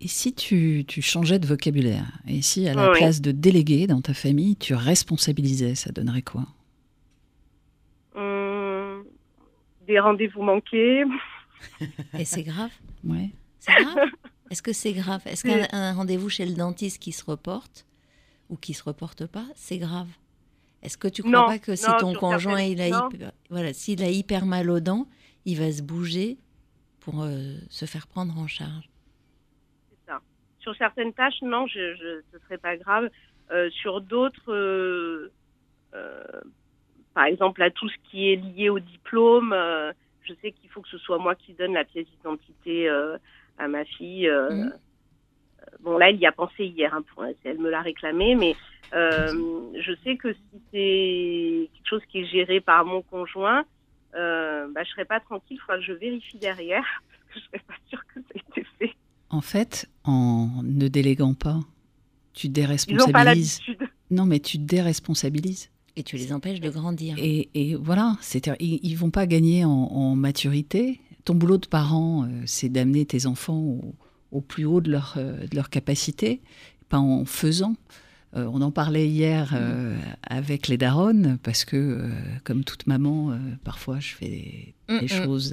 [0.00, 2.98] Et, si tu, tu changeais de vocabulaire Et si, à la Oui.
[2.98, 6.46] place de déléguer dans ta famille, tu responsabilisais, ça donnerait quoi?
[8.14, 9.04] Hum,
[9.86, 11.04] des rendez-vous manqués.
[12.18, 12.70] Et c'est grave?
[13.04, 13.30] Ouais.
[13.58, 14.08] C'est grave?
[14.50, 15.22] Est-ce que c'est grave?
[15.26, 17.86] Est-ce qu'un un rendez-vous chez le dentiste qui se reporte
[18.48, 20.08] ou qui se reporte pas, c'est grave?
[20.82, 23.72] Est-ce que tu crois Non, pas que si non, ton conjoint il a hyper, voilà,
[23.72, 25.08] s'il a hyper mal aux dents,
[25.46, 26.38] il va se bouger
[27.00, 28.88] pour euh, se faire prendre en charge?
[30.66, 33.08] Sur certaines tâches, non, je, je, ce serait pas grave.
[33.52, 35.30] Euh, sur d'autres, euh,
[35.94, 36.24] euh,
[37.14, 39.54] par exemple, à tout ce qui est lié au diplôme,
[40.24, 42.88] je sais qu'il faut que ce soit moi qui donne la pièce d'identité
[43.58, 44.28] à ma fille.
[44.28, 44.72] Mhm.
[45.80, 48.56] Bon, là, elle y a pensé hier, hein, pour, elle me l'a réclamé, mais
[48.92, 53.64] je sais que si c'est quelque chose qui est géré par mon conjoint,
[54.12, 57.64] bah, je serais pas tranquille, il faudra que je vérifie derrière, parce que je serais
[57.68, 58.96] pas sûre que ça ait été fait.
[59.30, 61.60] En fait, en ne déléguant pas,
[62.32, 63.60] tu Ils n'ont pas déresponsabilises.
[63.66, 63.88] l'habitude.
[64.10, 65.70] Non, mais tu déresponsabilises.
[65.96, 67.16] et tu les empêches de grandir.
[67.18, 68.16] Et, et voilà,
[68.60, 71.00] ils, ils vont pas gagner en, en maturité.
[71.24, 73.94] Ton boulot de parent, euh, c'est d'amener tes enfants au,
[74.30, 76.40] au plus haut de leur, euh, de leur capacité,
[76.88, 77.74] pas en faisant.
[78.36, 82.10] Euh, on en parlait hier euh, avec les daronnes, parce que, euh,
[82.44, 85.24] comme toute maman, euh, parfois je fais des, Mm, des mm.
[85.24, 85.52] choses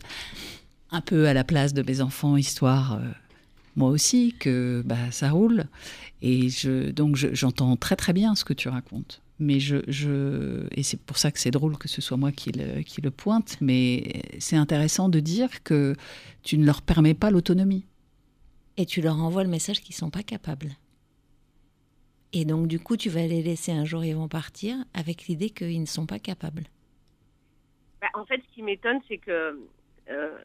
[0.92, 3.00] un peu à la place de mes enfants, histoire, euh,
[3.76, 5.66] moi aussi, que bah, ça roule.
[6.22, 9.22] Et je, donc je- j'entends très très bien ce que tu racontes.
[9.40, 12.52] Mais je, je et c'est pour ça que c'est drôle que ce soit moi qui
[12.52, 13.58] le, qui le pointe.
[13.62, 15.96] Mais c'est intéressant de dire que
[16.44, 17.86] tu ne leur permets pas l'autonomie.
[18.78, 20.72] Et tu leur envoies le message qu'ils sont pas capables.
[22.34, 25.50] Et donc du coup, tu vas les laisser un jour, ils vont partir avec l'idée
[25.52, 26.64] qu'ils ne sont pas capables.
[28.02, 29.60] Bah, en fait, ce qui m'étonne, c'est que
[30.10, 30.38] euh,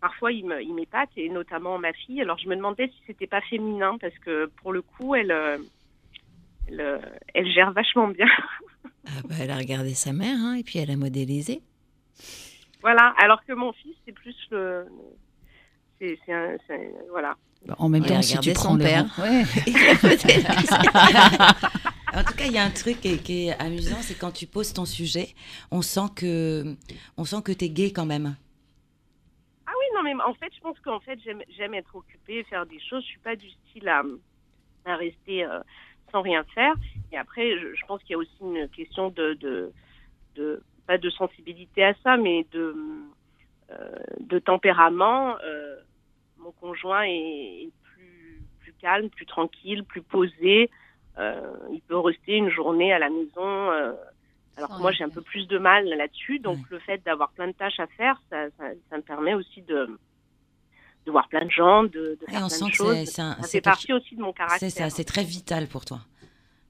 [0.00, 2.20] parfois, il me- il m'épate, et notamment ma fille.
[2.22, 5.58] Alors, je me demandais si c'était pas féminin, parce que pour le coup, elle, euh,
[6.68, 7.00] elle,
[7.34, 8.26] elle gère vachement bien.
[9.06, 11.60] Ah bah, elle a regardé sa mère, hein, et puis elle a modélisé.
[12.82, 13.14] voilà.
[13.22, 14.86] Alors que mon fils, c'est plus le.
[15.98, 17.36] C'est, c'est un- c'est un- voilà.
[17.66, 19.06] Bah, En même temps, si tu regardé prends son père.
[19.18, 19.44] Ouais.
[22.12, 24.32] En tout cas, il y a un truc qui est, qui est amusant, c'est quand
[24.32, 25.28] tu poses ton sujet,
[25.70, 26.74] on sent que,
[27.16, 28.34] on sent que t'es gay quand même.
[29.70, 32.80] Ah oui, non, mais en fait, je pense qu'en fait, j'aime, être occupée, faire des
[32.80, 33.04] choses.
[33.04, 34.02] Je suis pas du style à,
[34.84, 35.60] rester euh,
[36.10, 36.74] sans rien faire.
[37.12, 39.70] Et après, je, pense qu'il y a aussi une question de,
[40.88, 42.74] pas de sensibilité à ça, mais de,
[43.70, 45.36] euh, de tempérament.
[45.44, 45.76] Euh,
[46.38, 47.68] mon conjoint est,
[48.58, 50.68] plus, calme, plus tranquille, plus posé.
[51.70, 53.70] Il peut rester une journée à la maison.
[54.56, 56.38] Alors que moi, j'ai un peu plus de mal là-dessus.
[56.38, 59.62] Donc, le fait d'avoir plein de tâches à faire, ça, ça, ça me permet aussi
[59.62, 59.98] de,
[61.06, 62.94] de voir plein de gens, de, faire on plein sent de choses.
[62.96, 64.58] c'est- c'est un- ça c'est fait quelque- partie aussi de mon caractère.
[64.70, 66.00] C'est ça, c'est très vital pour toi.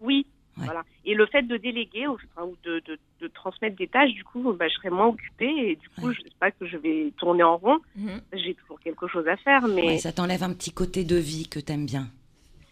[0.00, 0.26] Oui,
[0.56, 0.64] Ouais.
[0.66, 0.84] voilà.
[1.04, 2.16] Et le fait de déléguer ou,
[2.64, 6.14] de, transmettre des tâches, du coup, bah, je serai moins occupée et du coup, Ouais.
[6.14, 7.78] je sais pas que je vais tourner en rond.
[7.96, 8.20] Mhm.
[8.34, 11.58] J'ai toujours quelque chose à faire, mais ça t'enlève un petit côté de vie que
[11.60, 12.08] t'aimes bien.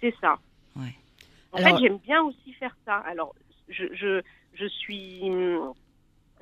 [0.00, 0.38] c'est ça.
[0.76, 0.94] Ouais.
[1.52, 2.96] En Alors- fait, j'aime bien aussi faire ça.
[2.98, 3.34] Alors,
[3.68, 4.22] je, je,
[4.54, 5.20] je suis,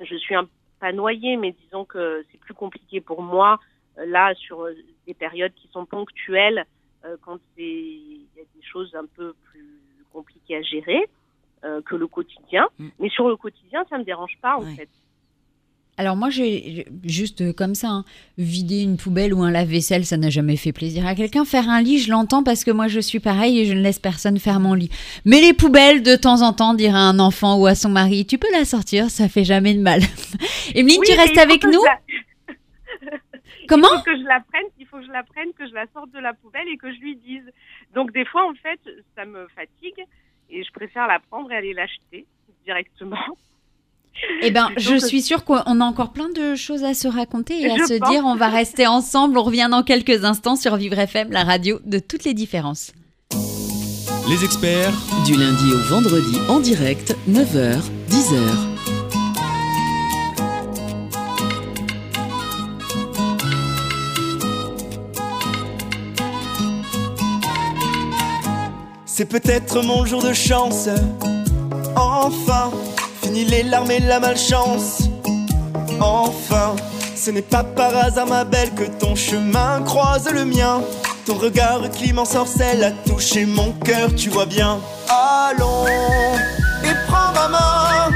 [0.01, 0.47] je suis un,
[0.79, 3.59] pas noyée, mais disons que c'est plus compliqué pour moi
[3.97, 4.73] euh, là sur euh,
[5.05, 6.65] des périodes qui sont ponctuelles,
[7.05, 9.65] euh, quand c'est il y a des choses un peu plus
[10.13, 11.07] compliquées à gérer
[11.63, 12.67] euh, que le quotidien.
[12.77, 12.87] Mm.
[12.99, 14.75] Mais sur le quotidien, ça me dérange pas en Ouais.
[14.75, 14.89] fait.
[15.99, 18.05] Alors moi, j'ai juste euh, comme ça, hein,
[18.37, 21.43] vider une poubelle ou un lave-vaisselle, ça n'a jamais fait plaisir à quelqu'un.
[21.43, 23.97] Faire un lit, je l'entends parce que moi, je suis pareil et je ne laisse
[23.97, 24.91] personne faire mon lit.
[25.25, 28.27] Mais les poubelles, de temps en temps, dire à un enfant ou à son mari,
[28.27, 30.01] tu peux la sortir, ça fait jamais de mal.
[30.75, 31.99] Emeline, Oui, tu restes avec nous la-
[33.67, 35.73] Comment Il faut que je la prenne, il faut que je la prenne, que je
[35.73, 37.43] la sorte de la poubelle et que je lui dise.
[37.95, 38.79] Donc des fois, en fait,
[39.15, 40.05] ça me fatigue
[40.51, 42.25] et je préfère la prendre et aller l'acheter
[42.65, 43.17] directement.
[44.41, 47.61] Eh ben, je que- suis sûre qu'on a encore plein de choses à se raconter
[47.61, 48.09] et à Je se pense.
[48.09, 48.23] dire.
[48.25, 49.37] On va rester ensemble.
[49.37, 52.91] On revient dans quelques instants sur Vivre FM, la radio de toutes les différences.
[54.29, 54.93] Les experts
[55.25, 58.37] Du lundi au vendredi en direct, 9h, 10h.
[69.05, 70.89] C'est peut-être mon jour de chance.
[71.95, 72.71] Enfin,
[73.21, 75.03] fini les larmes et la malchance.
[75.99, 76.75] Enfin,
[77.15, 80.81] ce n'est pas par hasard, ma belle, que ton chemin croise le mien.
[81.25, 84.79] Ton regard clim sorcelle a touché mon cœur, tu vois bien.
[85.09, 85.85] Allons
[86.83, 88.15] et prends ma main.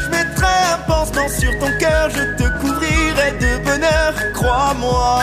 [0.00, 5.20] Je mettrai un pansement sur ton cœur, je te couvrirai de bonheur, crois-moi.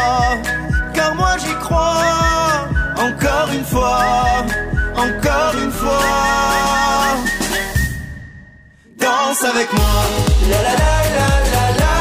[0.94, 2.68] Car moi j'y crois,
[2.98, 4.00] encore une fois,
[4.98, 6.61] encore une fois.
[9.02, 10.04] Danse avec moi.
[10.49, 11.93] La la la la la la.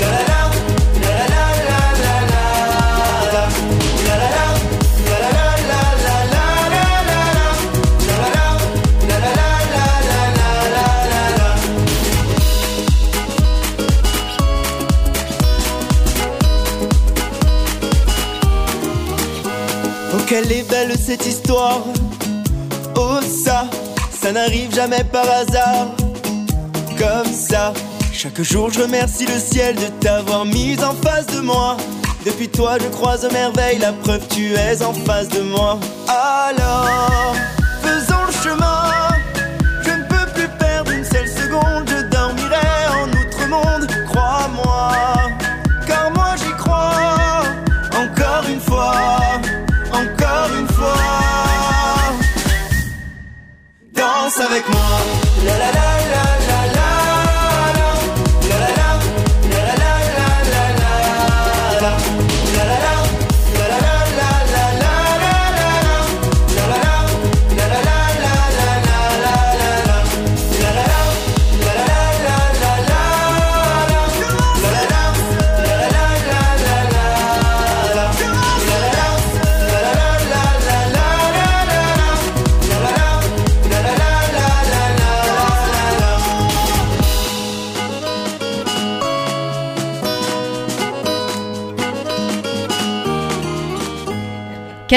[0.00, 0.42] La la la,
[1.02, 2.44] la la la la la
[3.32, 3.44] la.
[4.06, 4.46] La la la,
[5.08, 5.32] la la
[5.64, 7.48] la la la la la la.
[8.08, 8.52] La la la,
[9.08, 11.48] la la la la la la la la.
[20.14, 21.82] Oh quelle est belle cette histoire
[22.96, 23.64] Oh ça,
[24.28, 25.86] ça n'arrive jamais par hasard.
[26.98, 27.72] Comme ça,
[28.12, 31.78] chaque jour je remercie le ciel de t'avoir mise en face de moi.
[32.26, 35.78] Depuis toi je croise merveille, la preuve tu es en face de moi.
[36.06, 37.36] Alors,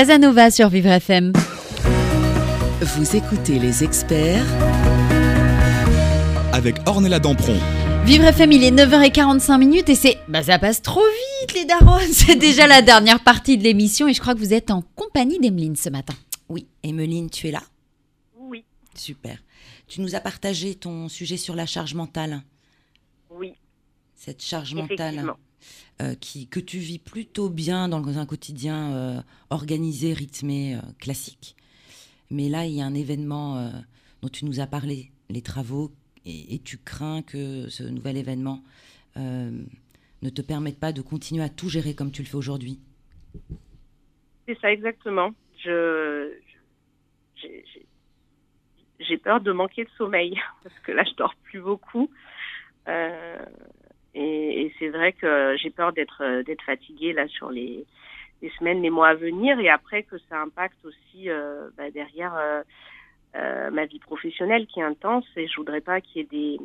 [0.02, 1.32] Casanova sur Vivre FM.
[2.82, 4.47] Vous écoutez les experts
[6.52, 7.56] avec Ornella Dampron.
[8.04, 10.18] Vivre FM, il est 9h45 minutes et c'est.
[10.28, 11.04] Bah, ça passe trop
[11.41, 11.99] vite, les darons.
[12.12, 15.38] C'est déjà la dernière partie de l'émission et je crois que vous êtes en compagnie
[15.38, 16.16] d'Emeline ce matin.
[16.49, 17.62] Oui, Emeline, tu es là?
[18.39, 19.38] Oui, Super.
[19.88, 22.41] Tu nous as partagé ton sujet sur la charge mentale.
[23.30, 23.54] oui,
[24.16, 25.38] Cette charge mentale effectivement.
[26.01, 31.55] Euh, qui, que tu vis plutôt bien dans un quotidien euh, organisé, rythmé, euh, classique.
[32.30, 33.70] Mais là, il y a un événement
[34.22, 35.91] dont tu nous as parlé, les travaux,
[36.26, 38.64] et, tu crains que ce nouvel événement
[39.18, 42.80] ne te permette pas de continuer à tout gérer comme tu le fais aujourd'hui.
[44.47, 45.32] C'est ça exactement.
[45.62, 46.32] Je
[48.99, 52.09] j'ai- peur de manquer de sommeil parce que là je dors plus beaucoup
[54.14, 57.86] et, et c'est vrai que j'ai peur d'être euh, d'être fatiguée là sur les,
[58.41, 62.36] les semaines, les mois à venir et après que ça impacte aussi euh, bah, derrière
[62.36, 62.62] euh,
[63.36, 66.59] euh, ma vie professionnelle qui est intense et je voudrais pas qu'il y ait des,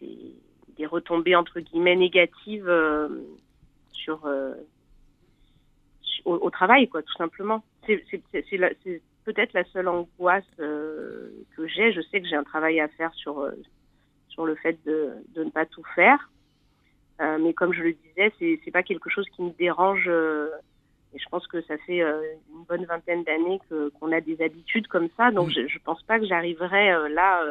[0.00, 0.34] des
[0.76, 2.70] des retombées entre guillemets négatives
[3.92, 4.54] sur euh,
[6.24, 7.62] au, au travail, quoi, tout simplement.
[7.86, 8.02] C'est
[9.24, 11.92] peut-être la seule angoisse que j'ai.
[11.92, 13.46] Je sais que j'ai un travail à faire sur,
[14.32, 16.30] sur le fait de, de ne pas tout faire.
[17.20, 20.04] Euh, mais comme je le disais, c'est c'est pas quelque chose qui me dérange.
[20.08, 20.48] euh,
[21.14, 22.22] et je pense que ça fait euh,
[22.54, 23.60] une bonne vingtaine d'années
[24.00, 25.30] qu'on a des habitudes comme ça.
[25.30, 27.44] Donc je, je pense pas que j'arriverai là,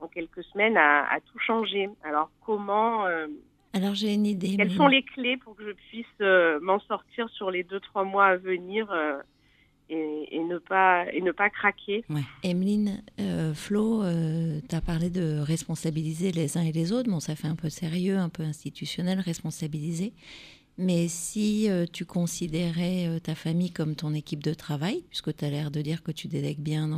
[0.00, 1.90] en quelques semaines, à, à tout changer.
[2.02, 3.04] Alors comment
[3.74, 4.56] Alors j'ai une idée.
[4.56, 7.80] Quelles mais- sont les clés pour que je puisse euh, m'en sortir sur les deux
[7.80, 9.18] trois mois à venir euh,
[9.90, 12.04] et, ne pas et ne pas craquer
[12.42, 14.02] Emeline, euh, Flo,
[14.68, 17.10] tu as parlé de responsabiliser les uns et les autres.
[17.10, 20.12] Bon, ça fait un peu sérieux, un peu institutionnel, responsabiliser.
[20.76, 25.44] Mais si euh, tu considérais euh, ta famille comme ton équipe de travail, puisque tu
[25.44, 26.90] as l'air de dire que tu délègues bien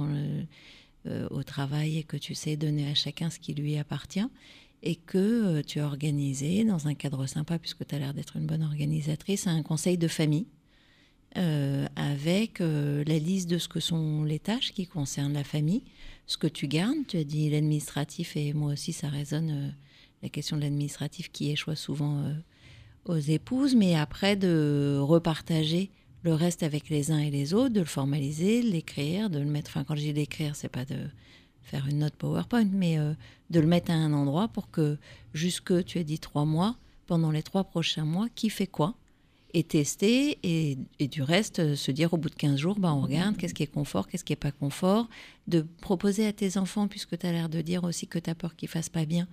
[1.06, 4.26] euh, au travail et que tu sais donner à chacun ce qui lui appartient,
[4.82, 5.18] et que
[5.58, 8.62] euh, tu as organisé dans un cadre sympa, puisque tu as l'air d'être une bonne
[8.62, 10.46] organisatrice, un conseil de famille
[11.36, 15.82] euh, avec euh, la liste de ce que sont les tâches qui concernent la famille,
[16.26, 17.06] ce que tu gardes.
[17.06, 19.70] Tu as dit l'administratif et moi aussi ça résonne euh,
[20.22, 22.24] la question de l'administratif qui échoue souvent
[23.04, 25.90] aux épouses, mais après de repartager
[26.22, 29.44] le reste avec les uns et les autres, de le formaliser, de l'écrire, de le
[29.44, 29.70] mettre.
[29.70, 30.96] Enfin, quand je dis l'écrire, c'est pas de
[31.62, 32.96] faire une note PowerPoint, mais
[33.50, 34.96] de le mettre à un endroit pour que
[35.34, 36.76] jusque tu as dit trois mois,
[37.06, 38.96] pendant les trois prochains mois, qui fait quoi?
[39.54, 42.92] Et tester et, et du reste euh, se dire au bout de 15 jours, bah,
[42.92, 45.08] on regarde qu'est-ce qui est confort, qu'est-ce qui n'est pas confort,
[45.46, 48.34] de proposer à tes enfants, puisque tu as l'air de dire aussi que tu as
[48.34, 49.28] peur qu'ils fassent pas bien,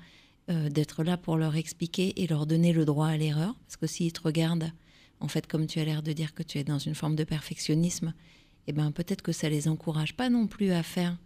[0.49, 3.88] euh, d'être là pour leur expliquer et leur donner le droit à l'erreur, parce que
[3.88, 4.72] s'ils te regardent,
[5.20, 7.24] en fait, comme tu as l'air de dire que tu es dans une forme de
[7.24, 8.14] perfectionnisme,
[8.68, 11.18] eh ben, peut-être que ça les encourage pas non plus à faire.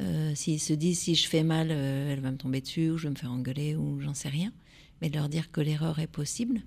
[0.00, 2.98] Euh, S'ils se disent si je fais mal, euh, elle va me tomber dessus, ou
[2.98, 4.52] je vais me faire engueuler, ou j'en sais rien,
[5.00, 6.60] mais de leur dire que l'erreur est possible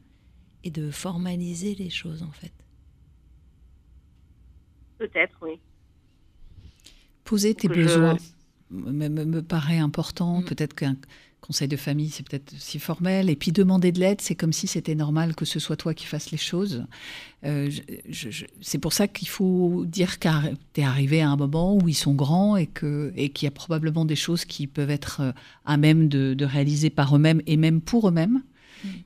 [0.63, 2.51] et de formaliser les choses en fait.
[4.97, 5.59] Peut-être, oui.
[7.23, 8.17] Poser tes Que je- besoins
[8.69, 10.41] me, me- me paraît important.
[10.43, 10.95] Peut-être qu'un
[11.41, 13.29] conseil de famille, c'est peut-être si formel.
[13.29, 16.05] Et puis demander de l'aide, c'est comme si c'était normal que ce soit toi qui
[16.05, 16.85] fasses les choses.
[17.43, 20.29] Euh, je- je- je- c'est pour ça qu'il faut dire que
[20.73, 23.49] tu es arrivé à un moment où ils sont grands et que- et qu'il y
[23.49, 25.31] a probablement des choses qui peuvent être euh,
[25.65, 28.43] à même de, de réaliser par eux-mêmes et même pour eux-mêmes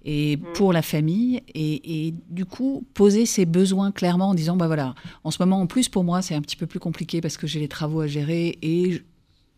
[0.03, 1.41] et pour la famille.
[1.53, 5.59] Et, et du coup, poser ses besoins clairement en disant, bah voilà, en ce moment,
[5.61, 8.01] en plus, pour moi, c'est un petit peu plus compliqué parce que j'ai les travaux
[8.01, 9.01] à gérer et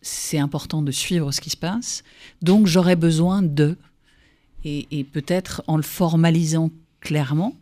[0.00, 2.02] c'est important de suivre ce qui se passe.
[2.42, 3.76] Donc, j'aurais besoin de.
[4.64, 7.54] Et, et peut-être en le formalisant clairement.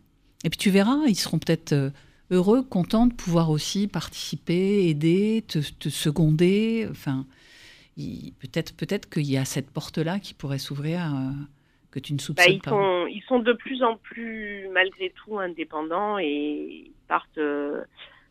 [0.43, 1.89] Et puis, tu verras, ils seront peut-être euh,
[2.31, 6.87] heureux, contents de pouvoir aussi participer, aider, te, te seconder.
[6.89, 7.25] Enfin,
[8.39, 11.31] peut-être peut-être qu'il y a cette porte-là qui pourrait s'ouvrir euh,
[11.91, 12.69] que tu ne Bah, soupçonnes ils, pas.
[12.71, 17.83] sont, ils sont de plus en plus, malgré tout, indépendants et ils partent euh,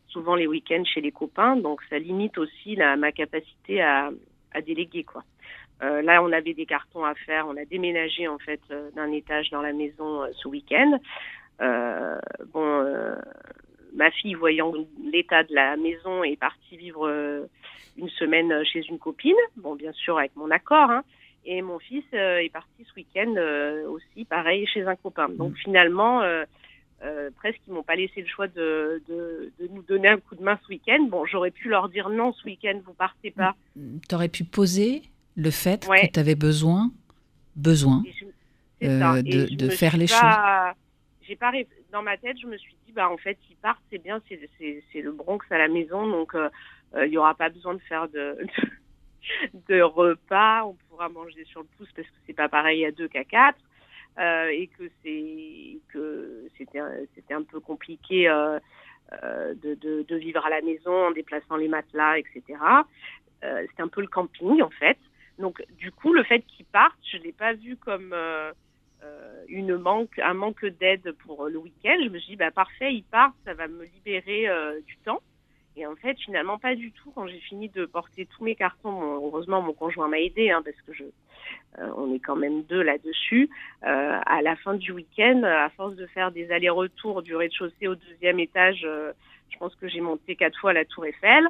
[0.07, 1.55] souvent les week-ends chez les copains.
[1.55, 4.11] Donc, ça limite aussi la, ma capacité à,
[4.53, 5.03] à déléguer.
[5.03, 5.23] Quoi.
[5.83, 7.47] Euh, là, on avait des cartons à faire.
[7.47, 10.99] On a déménagé, en fait, euh, d'un étage dans la maison euh, ce week-end.
[12.53, 13.15] Bon,
[13.93, 14.73] ma fille, voyant
[15.11, 17.09] l'état de la maison, est partie vivre
[17.97, 19.35] une semaine chez une copine.
[19.55, 20.91] Bon, bien sûr, avec mon accord.
[20.91, 21.03] Hein.
[21.45, 25.29] Et mon fils euh, est parti ce week-end euh, aussi, pareil, chez un copain.
[25.29, 26.43] Donc finalement, euh,
[27.35, 30.43] presque, ils m'ont pas laissé le choix de, de, de nous donner un coup de
[30.43, 31.03] main ce week-end.
[31.09, 33.55] Bon, j'aurais pu leur dire non, ce week-end, vous partez pas.
[33.75, 35.03] tu aurais pu poser
[35.35, 36.07] le fait Ouais.
[36.07, 36.91] que tu avais besoin,
[37.55, 38.03] besoin
[38.83, 40.73] euh, de, faire les pas-
[41.21, 41.51] J'ai pas
[41.91, 45.01] dans ma tête, je me suis dit bah en fait ils partent, c'est bien, c'est
[45.01, 46.49] le Bronx à la maison, donc euh,
[46.95, 48.37] euh, il y aura pas besoin de faire de,
[49.69, 53.07] de repas, on pourra manger sur le pouce parce que c'est pas pareil à deux
[53.07, 53.59] qu'à quatre.
[54.19, 56.79] euh, et que c'est que c'était
[57.13, 58.59] c'était un peu compliqué euh,
[59.23, 62.59] euh, de, vivre à la maison en déplaçant les matelas, etc.
[63.41, 64.97] C'était un peu le camping en fait.
[65.37, 68.15] Donc du coup, le fait qu'ils partent, je l'ai pas vu comme
[69.47, 71.97] une manque, un manque d'aide pour le week-end.
[72.03, 74.47] Je me suis dit, bah parfait, ils partent, ça va me libérer
[74.87, 75.21] du temps.
[75.77, 77.11] Et en fait, finalement, pas du tout.
[77.11, 80.81] Quand j'ai fini de porter tous mes cartons, heureusement, mon conjoint m'a aidé, hein, parce
[80.81, 83.47] que je, euh, on est quand même deux là-dessus.
[83.83, 87.93] Euh, à la fin du week-end, à force de faire des allers-retours du rez-de-chaussée au
[87.93, 89.13] deuxième étage, euh,
[89.49, 91.47] je pense que j'ai monté quatre fois la Tour Eiffel.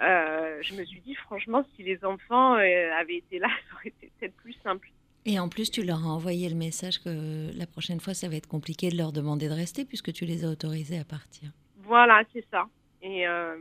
[0.00, 4.36] Je me suis dit, franchement, si les enfants avaient été là, ça aurait été peut-être
[4.38, 4.90] plus simple.
[5.24, 8.34] Et en plus, tu leur as envoyé le message que la prochaine fois, ça va
[8.34, 11.50] être compliqué de leur demander de rester puisque tu les as autorisés à partir.
[11.76, 12.66] Voilà, c'est ça.
[13.02, 13.56] Et euh,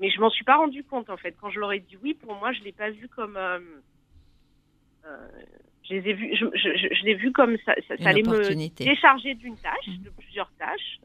[0.00, 1.34] mais je m'en suis pas rendu compte en fait.
[1.40, 3.36] Quand je leur ai dit oui, pour moi, je l'ai pas vu comme.
[3.36, 3.58] euh,
[5.06, 5.28] euh,
[5.88, 8.22] je les ai vus, je, je, je, je l'ai vu comme ça, ça, ça allait
[8.22, 8.54] me
[8.84, 11.00] décharger d'une tâche, de plusieurs tâches.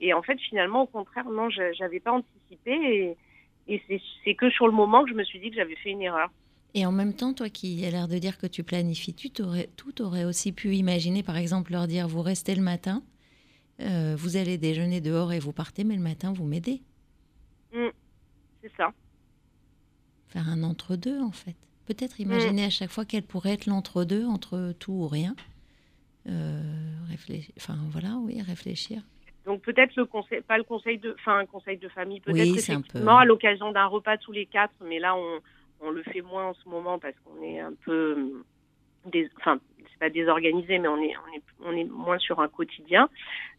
[0.00, 3.16] et en fait, finalement, au contraire, non, je- j'avais pas anticipé.
[3.68, 3.82] Et, et
[4.24, 6.30] c'est- que sur le moment que je me suis dit que j'avais fait une erreur.
[6.74, 9.68] Et en même temps, toi qui as l'air de dire que tu planifies, tu t'aurais,
[9.76, 13.02] tout aurait aussi pu imaginer, par exemple, leur dire vous restez le matin,
[13.82, 16.82] euh, vous allez déjeuner dehors et vous partez, mais le matin vous m'aidez.
[17.72, 17.88] Mm,
[18.62, 18.92] c'est ça.
[20.28, 21.56] Faire un entre-deux en fait.
[21.86, 25.34] Peut-être imaginer à chaque fois quel pourrait être l'entre-deux entre tout ou rien.
[26.28, 26.62] euh,
[27.08, 27.52] réfléchir.
[27.56, 29.02] Enfin voilà, oui, réfléchir.
[29.44, 32.60] Donc peut-être le conseil, pas le conseil de, enfin un conseil de famille, peut-être Oui,
[32.60, 35.40] c'est un peu- effectivement à l'occasion d'un repas tous les quatre, mais là on,
[35.80, 38.44] on le fait moins en ce moment parce qu'on est un peu, hum,
[39.10, 39.58] dés- enfin
[40.02, 43.08] pas désorganisé, mais on est, on est, on est moins sur un quotidien.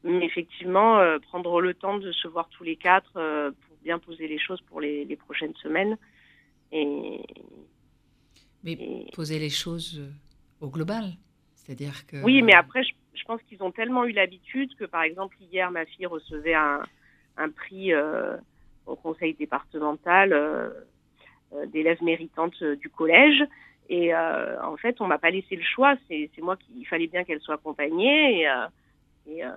[0.03, 3.97] Mais effectivement, euh, prendre le temps de se voir tous les quatre euh, pour bien
[3.97, 5.97] poser les choses pour les, les prochaines semaines.
[6.73, 7.21] Et,
[8.65, 8.75] Mais
[9.13, 11.05] poser les choses euh, au global.
[11.55, 12.17] C'est-à-dire que.
[12.27, 15.71] Oui, mais après, je, je pense qu'ils ont tellement eu l'habitude que, par exemple, hier,
[15.71, 16.81] ma fille recevait un,
[17.37, 18.35] un prix euh,
[18.85, 20.27] au conseil départemental
[21.71, 23.41] d'élèves méritantes du collège.
[23.89, 25.95] Et euh, en fait, on m'a pas laissé le choix.
[26.07, 28.39] C'est moi qui il fallait bien qu'elle soit accompagnée.
[28.41, 28.65] Et, euh,
[29.27, 29.49] et, euh,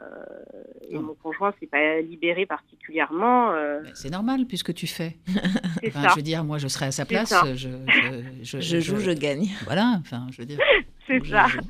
[0.90, 3.52] et mon conjoint s'est pas libéré particulièrement.
[3.52, 5.16] euh, C'est normal puisque tu fais.
[5.80, 6.08] C'est Enfin, ça.
[6.10, 7.32] Je veux dire, moi, je serais à sa place.
[7.54, 7.68] Je,
[8.42, 9.48] je, Je joue, je gagne.
[9.64, 9.96] Voilà.
[10.00, 10.58] Enfin, je veux dire.
[11.06, 11.46] C'est je ça.
[11.46, 11.60] joue.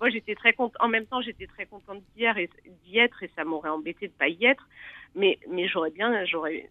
[0.00, 0.76] Moi, j'étais très contente.
[0.80, 2.50] En même temps, j'étais très contente d'y être, et-
[2.86, 4.66] d'y être et ça m'aurait embêté de pas y être.
[5.14, 6.70] Mais, mais j'aurais bien, j'aurais,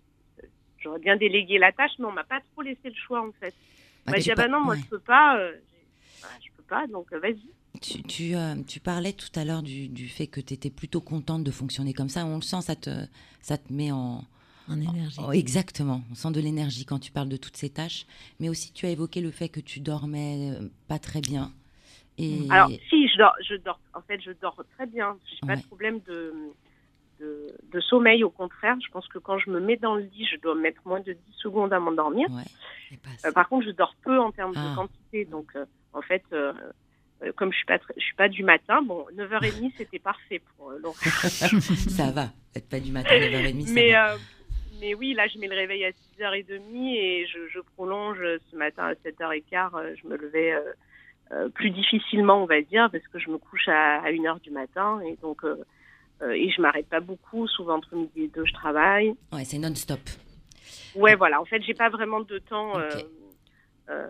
[0.79, 3.53] j'aurais bien délégué la tâche, mais on m'a pas trop laissé le choix en fait.
[4.11, 4.81] M'a dit ah bah pas- non, moi ouais.
[4.81, 5.53] je peux pas, euh,
[6.21, 7.41] voilà, je peux pas, donc euh, vas-y.
[7.81, 11.01] Tu, tu, euh, tu parlais tout à l'heure du, du fait que tu étais plutôt
[11.01, 12.25] contente de fonctionner comme ça.
[12.25, 13.05] On le sent, ça te,
[13.41, 14.23] ça te met en...
[14.67, 15.19] En énergie.
[15.25, 18.05] Oh, exactement, on sent de l'énergie quand tu parles de toutes ces tâches.
[18.39, 20.51] Mais aussi, tu as évoqué le fait que tu dormais
[20.87, 21.51] pas très bien.
[22.19, 22.45] Et...
[22.51, 23.79] Alors si, je dors, je dors.
[23.95, 25.17] En fait, je dors très bien.
[25.31, 25.57] J'ai pas Ouais.
[25.57, 26.33] de problème de,
[27.19, 28.23] de de sommeil.
[28.23, 30.81] Au contraire, je pense que quand je me mets dans le lit, je dois mettre
[30.85, 32.27] moins de 10 secondes à m'endormir.
[33.25, 34.69] Euh, par contre, je dors peu en termes Ah.
[34.71, 35.25] de quantité.
[35.25, 36.53] Donc, euh, en fait, euh,
[37.23, 40.41] euh, comme je suis pas, très- je suis pas du matin, bon, 9h30, c'était parfait
[40.55, 40.79] pour euh,
[41.89, 44.13] ça va, être pas du matin à 9h30, ça mais, va.
[44.13, 44.17] euh,
[44.79, 48.19] mais oui, là, je mets le réveil à 6h30 et je, je prolonge
[48.51, 49.71] ce matin à 7h15.
[49.75, 50.61] euh, Je me levais euh,
[51.31, 54.51] euh, plus difficilement, on va dire, parce que je me couche à, à 1h du
[54.51, 54.99] matin.
[55.01, 55.43] Et donc,
[56.21, 57.47] euh, et je m'arrête pas beaucoup.
[57.47, 59.13] Souvent, entre midi et deux, je travaille.
[59.31, 59.99] Ouais, c'est non-stop.
[60.95, 61.39] Ouais, voilà.
[61.41, 62.89] En fait, j'ai pas vraiment de temps, euh,
[63.89, 64.07] euh,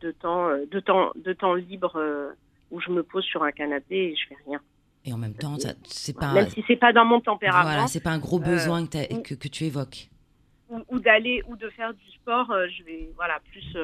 [0.00, 2.32] de temps, de temps, de temps libre
[2.70, 4.60] où je me pose sur un canapé et je fais rien.
[5.04, 6.32] Et en même temps, ça- c'est pas...
[6.32, 7.62] Même si c'est pas dans mon tempérament.
[7.64, 10.08] Voilà, c'est pas un gros besoin que, ou- que, que tu évoques.
[10.70, 13.76] ou, ou d'aller ou de faire du sport, je vais voilà plus.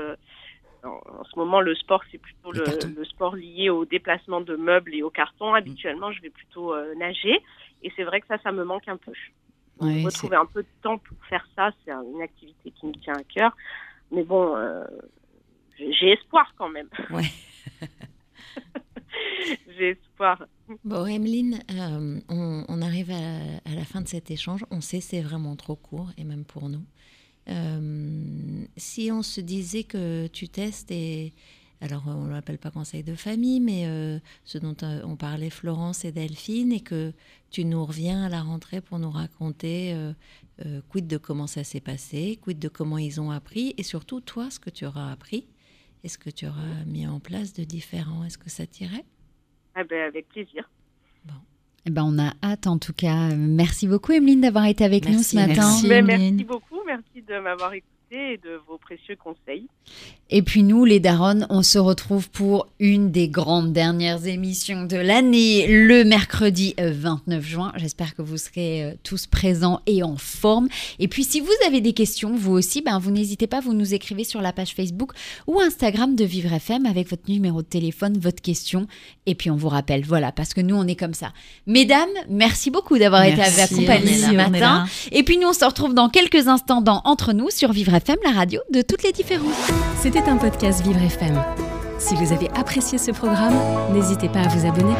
[0.84, 2.64] En, en ce moment, le sport c'est plutôt le,
[2.96, 5.54] le sport lié au déplacement de meubles et au carton.
[5.54, 7.40] Habituellement, je vais plutôt euh, nager
[7.82, 9.12] et c'est vrai que ça, ça me manque un peu.
[9.80, 12.92] Donc, Ouais, retrouver un peu de temps pour faire ça, c'est une activité qui me
[12.94, 13.56] tient à cœur.
[14.10, 14.84] Mais bon, euh,
[15.78, 16.88] j'ai espoir quand même.
[17.10, 17.30] Ouais.
[19.78, 20.44] j'ai espoir.
[20.84, 24.64] Bon, Emeline, euh, on, on arrive à la, à la fin de cet échange.
[24.70, 26.84] On sait c'est vraiment trop court, et même pour nous.
[27.48, 31.32] Euh, si on se disait que tu testes et
[31.80, 35.50] alors on ne l'appelle pas conseil de famille, mais euh, ce dont euh, on parlait
[35.50, 37.12] Florence et Delphine, et que
[37.50, 40.12] tu nous reviens à la rentrée pour nous raconter euh,
[40.66, 44.20] euh, quid de comment ça s'est passé, quid de comment ils ont appris, et surtout
[44.20, 45.46] toi, ce que tu auras appris,
[46.02, 48.24] et ce que tu auras mis en place de différent.
[48.24, 49.04] Est-ce que ça t'irait?
[49.74, 50.68] Ah ben, avec plaisir.
[51.86, 53.34] Eh ben, on a hâte en tout cas.
[53.34, 55.74] Merci beaucoup Emeline d'avoir été avec nous ce matin.
[55.88, 59.66] Ben, merci beaucoup, merci de m'avoir écouté et de vos précieux conseils.
[60.30, 64.96] Et puis nous, les Daronnes, on se retrouve pour une des grandes dernières émissions de
[64.96, 67.72] l'année, le mercredi euh, 29 juin.
[67.76, 70.68] J'espère que vous serez euh, tous présents et en forme.
[70.98, 73.94] Et puis si vous avez des questions, vous aussi, ben, vous n'hésitez pas, vous nous
[73.94, 75.12] écrivez sur la page Facebook
[75.46, 78.86] ou Instagram de Vivre FM avec votre numéro de téléphone, votre question.
[79.24, 81.32] Et puis on vous rappelle, voilà, parce que nous, on est comme ça.
[81.66, 84.86] Mesdames, merci beaucoup d'avoir été accompagnées ce matin.
[85.10, 88.18] Et puis nous, on se retrouve dans quelques instants dans Entre nous sur Vivre FM,
[88.24, 89.72] la radio de toutes les différences.
[90.00, 91.42] C'était un podcast Vivre FM.
[91.98, 93.54] Si vous avez apprécié ce programme,
[93.92, 94.94] n'hésitez pas à vous abonner.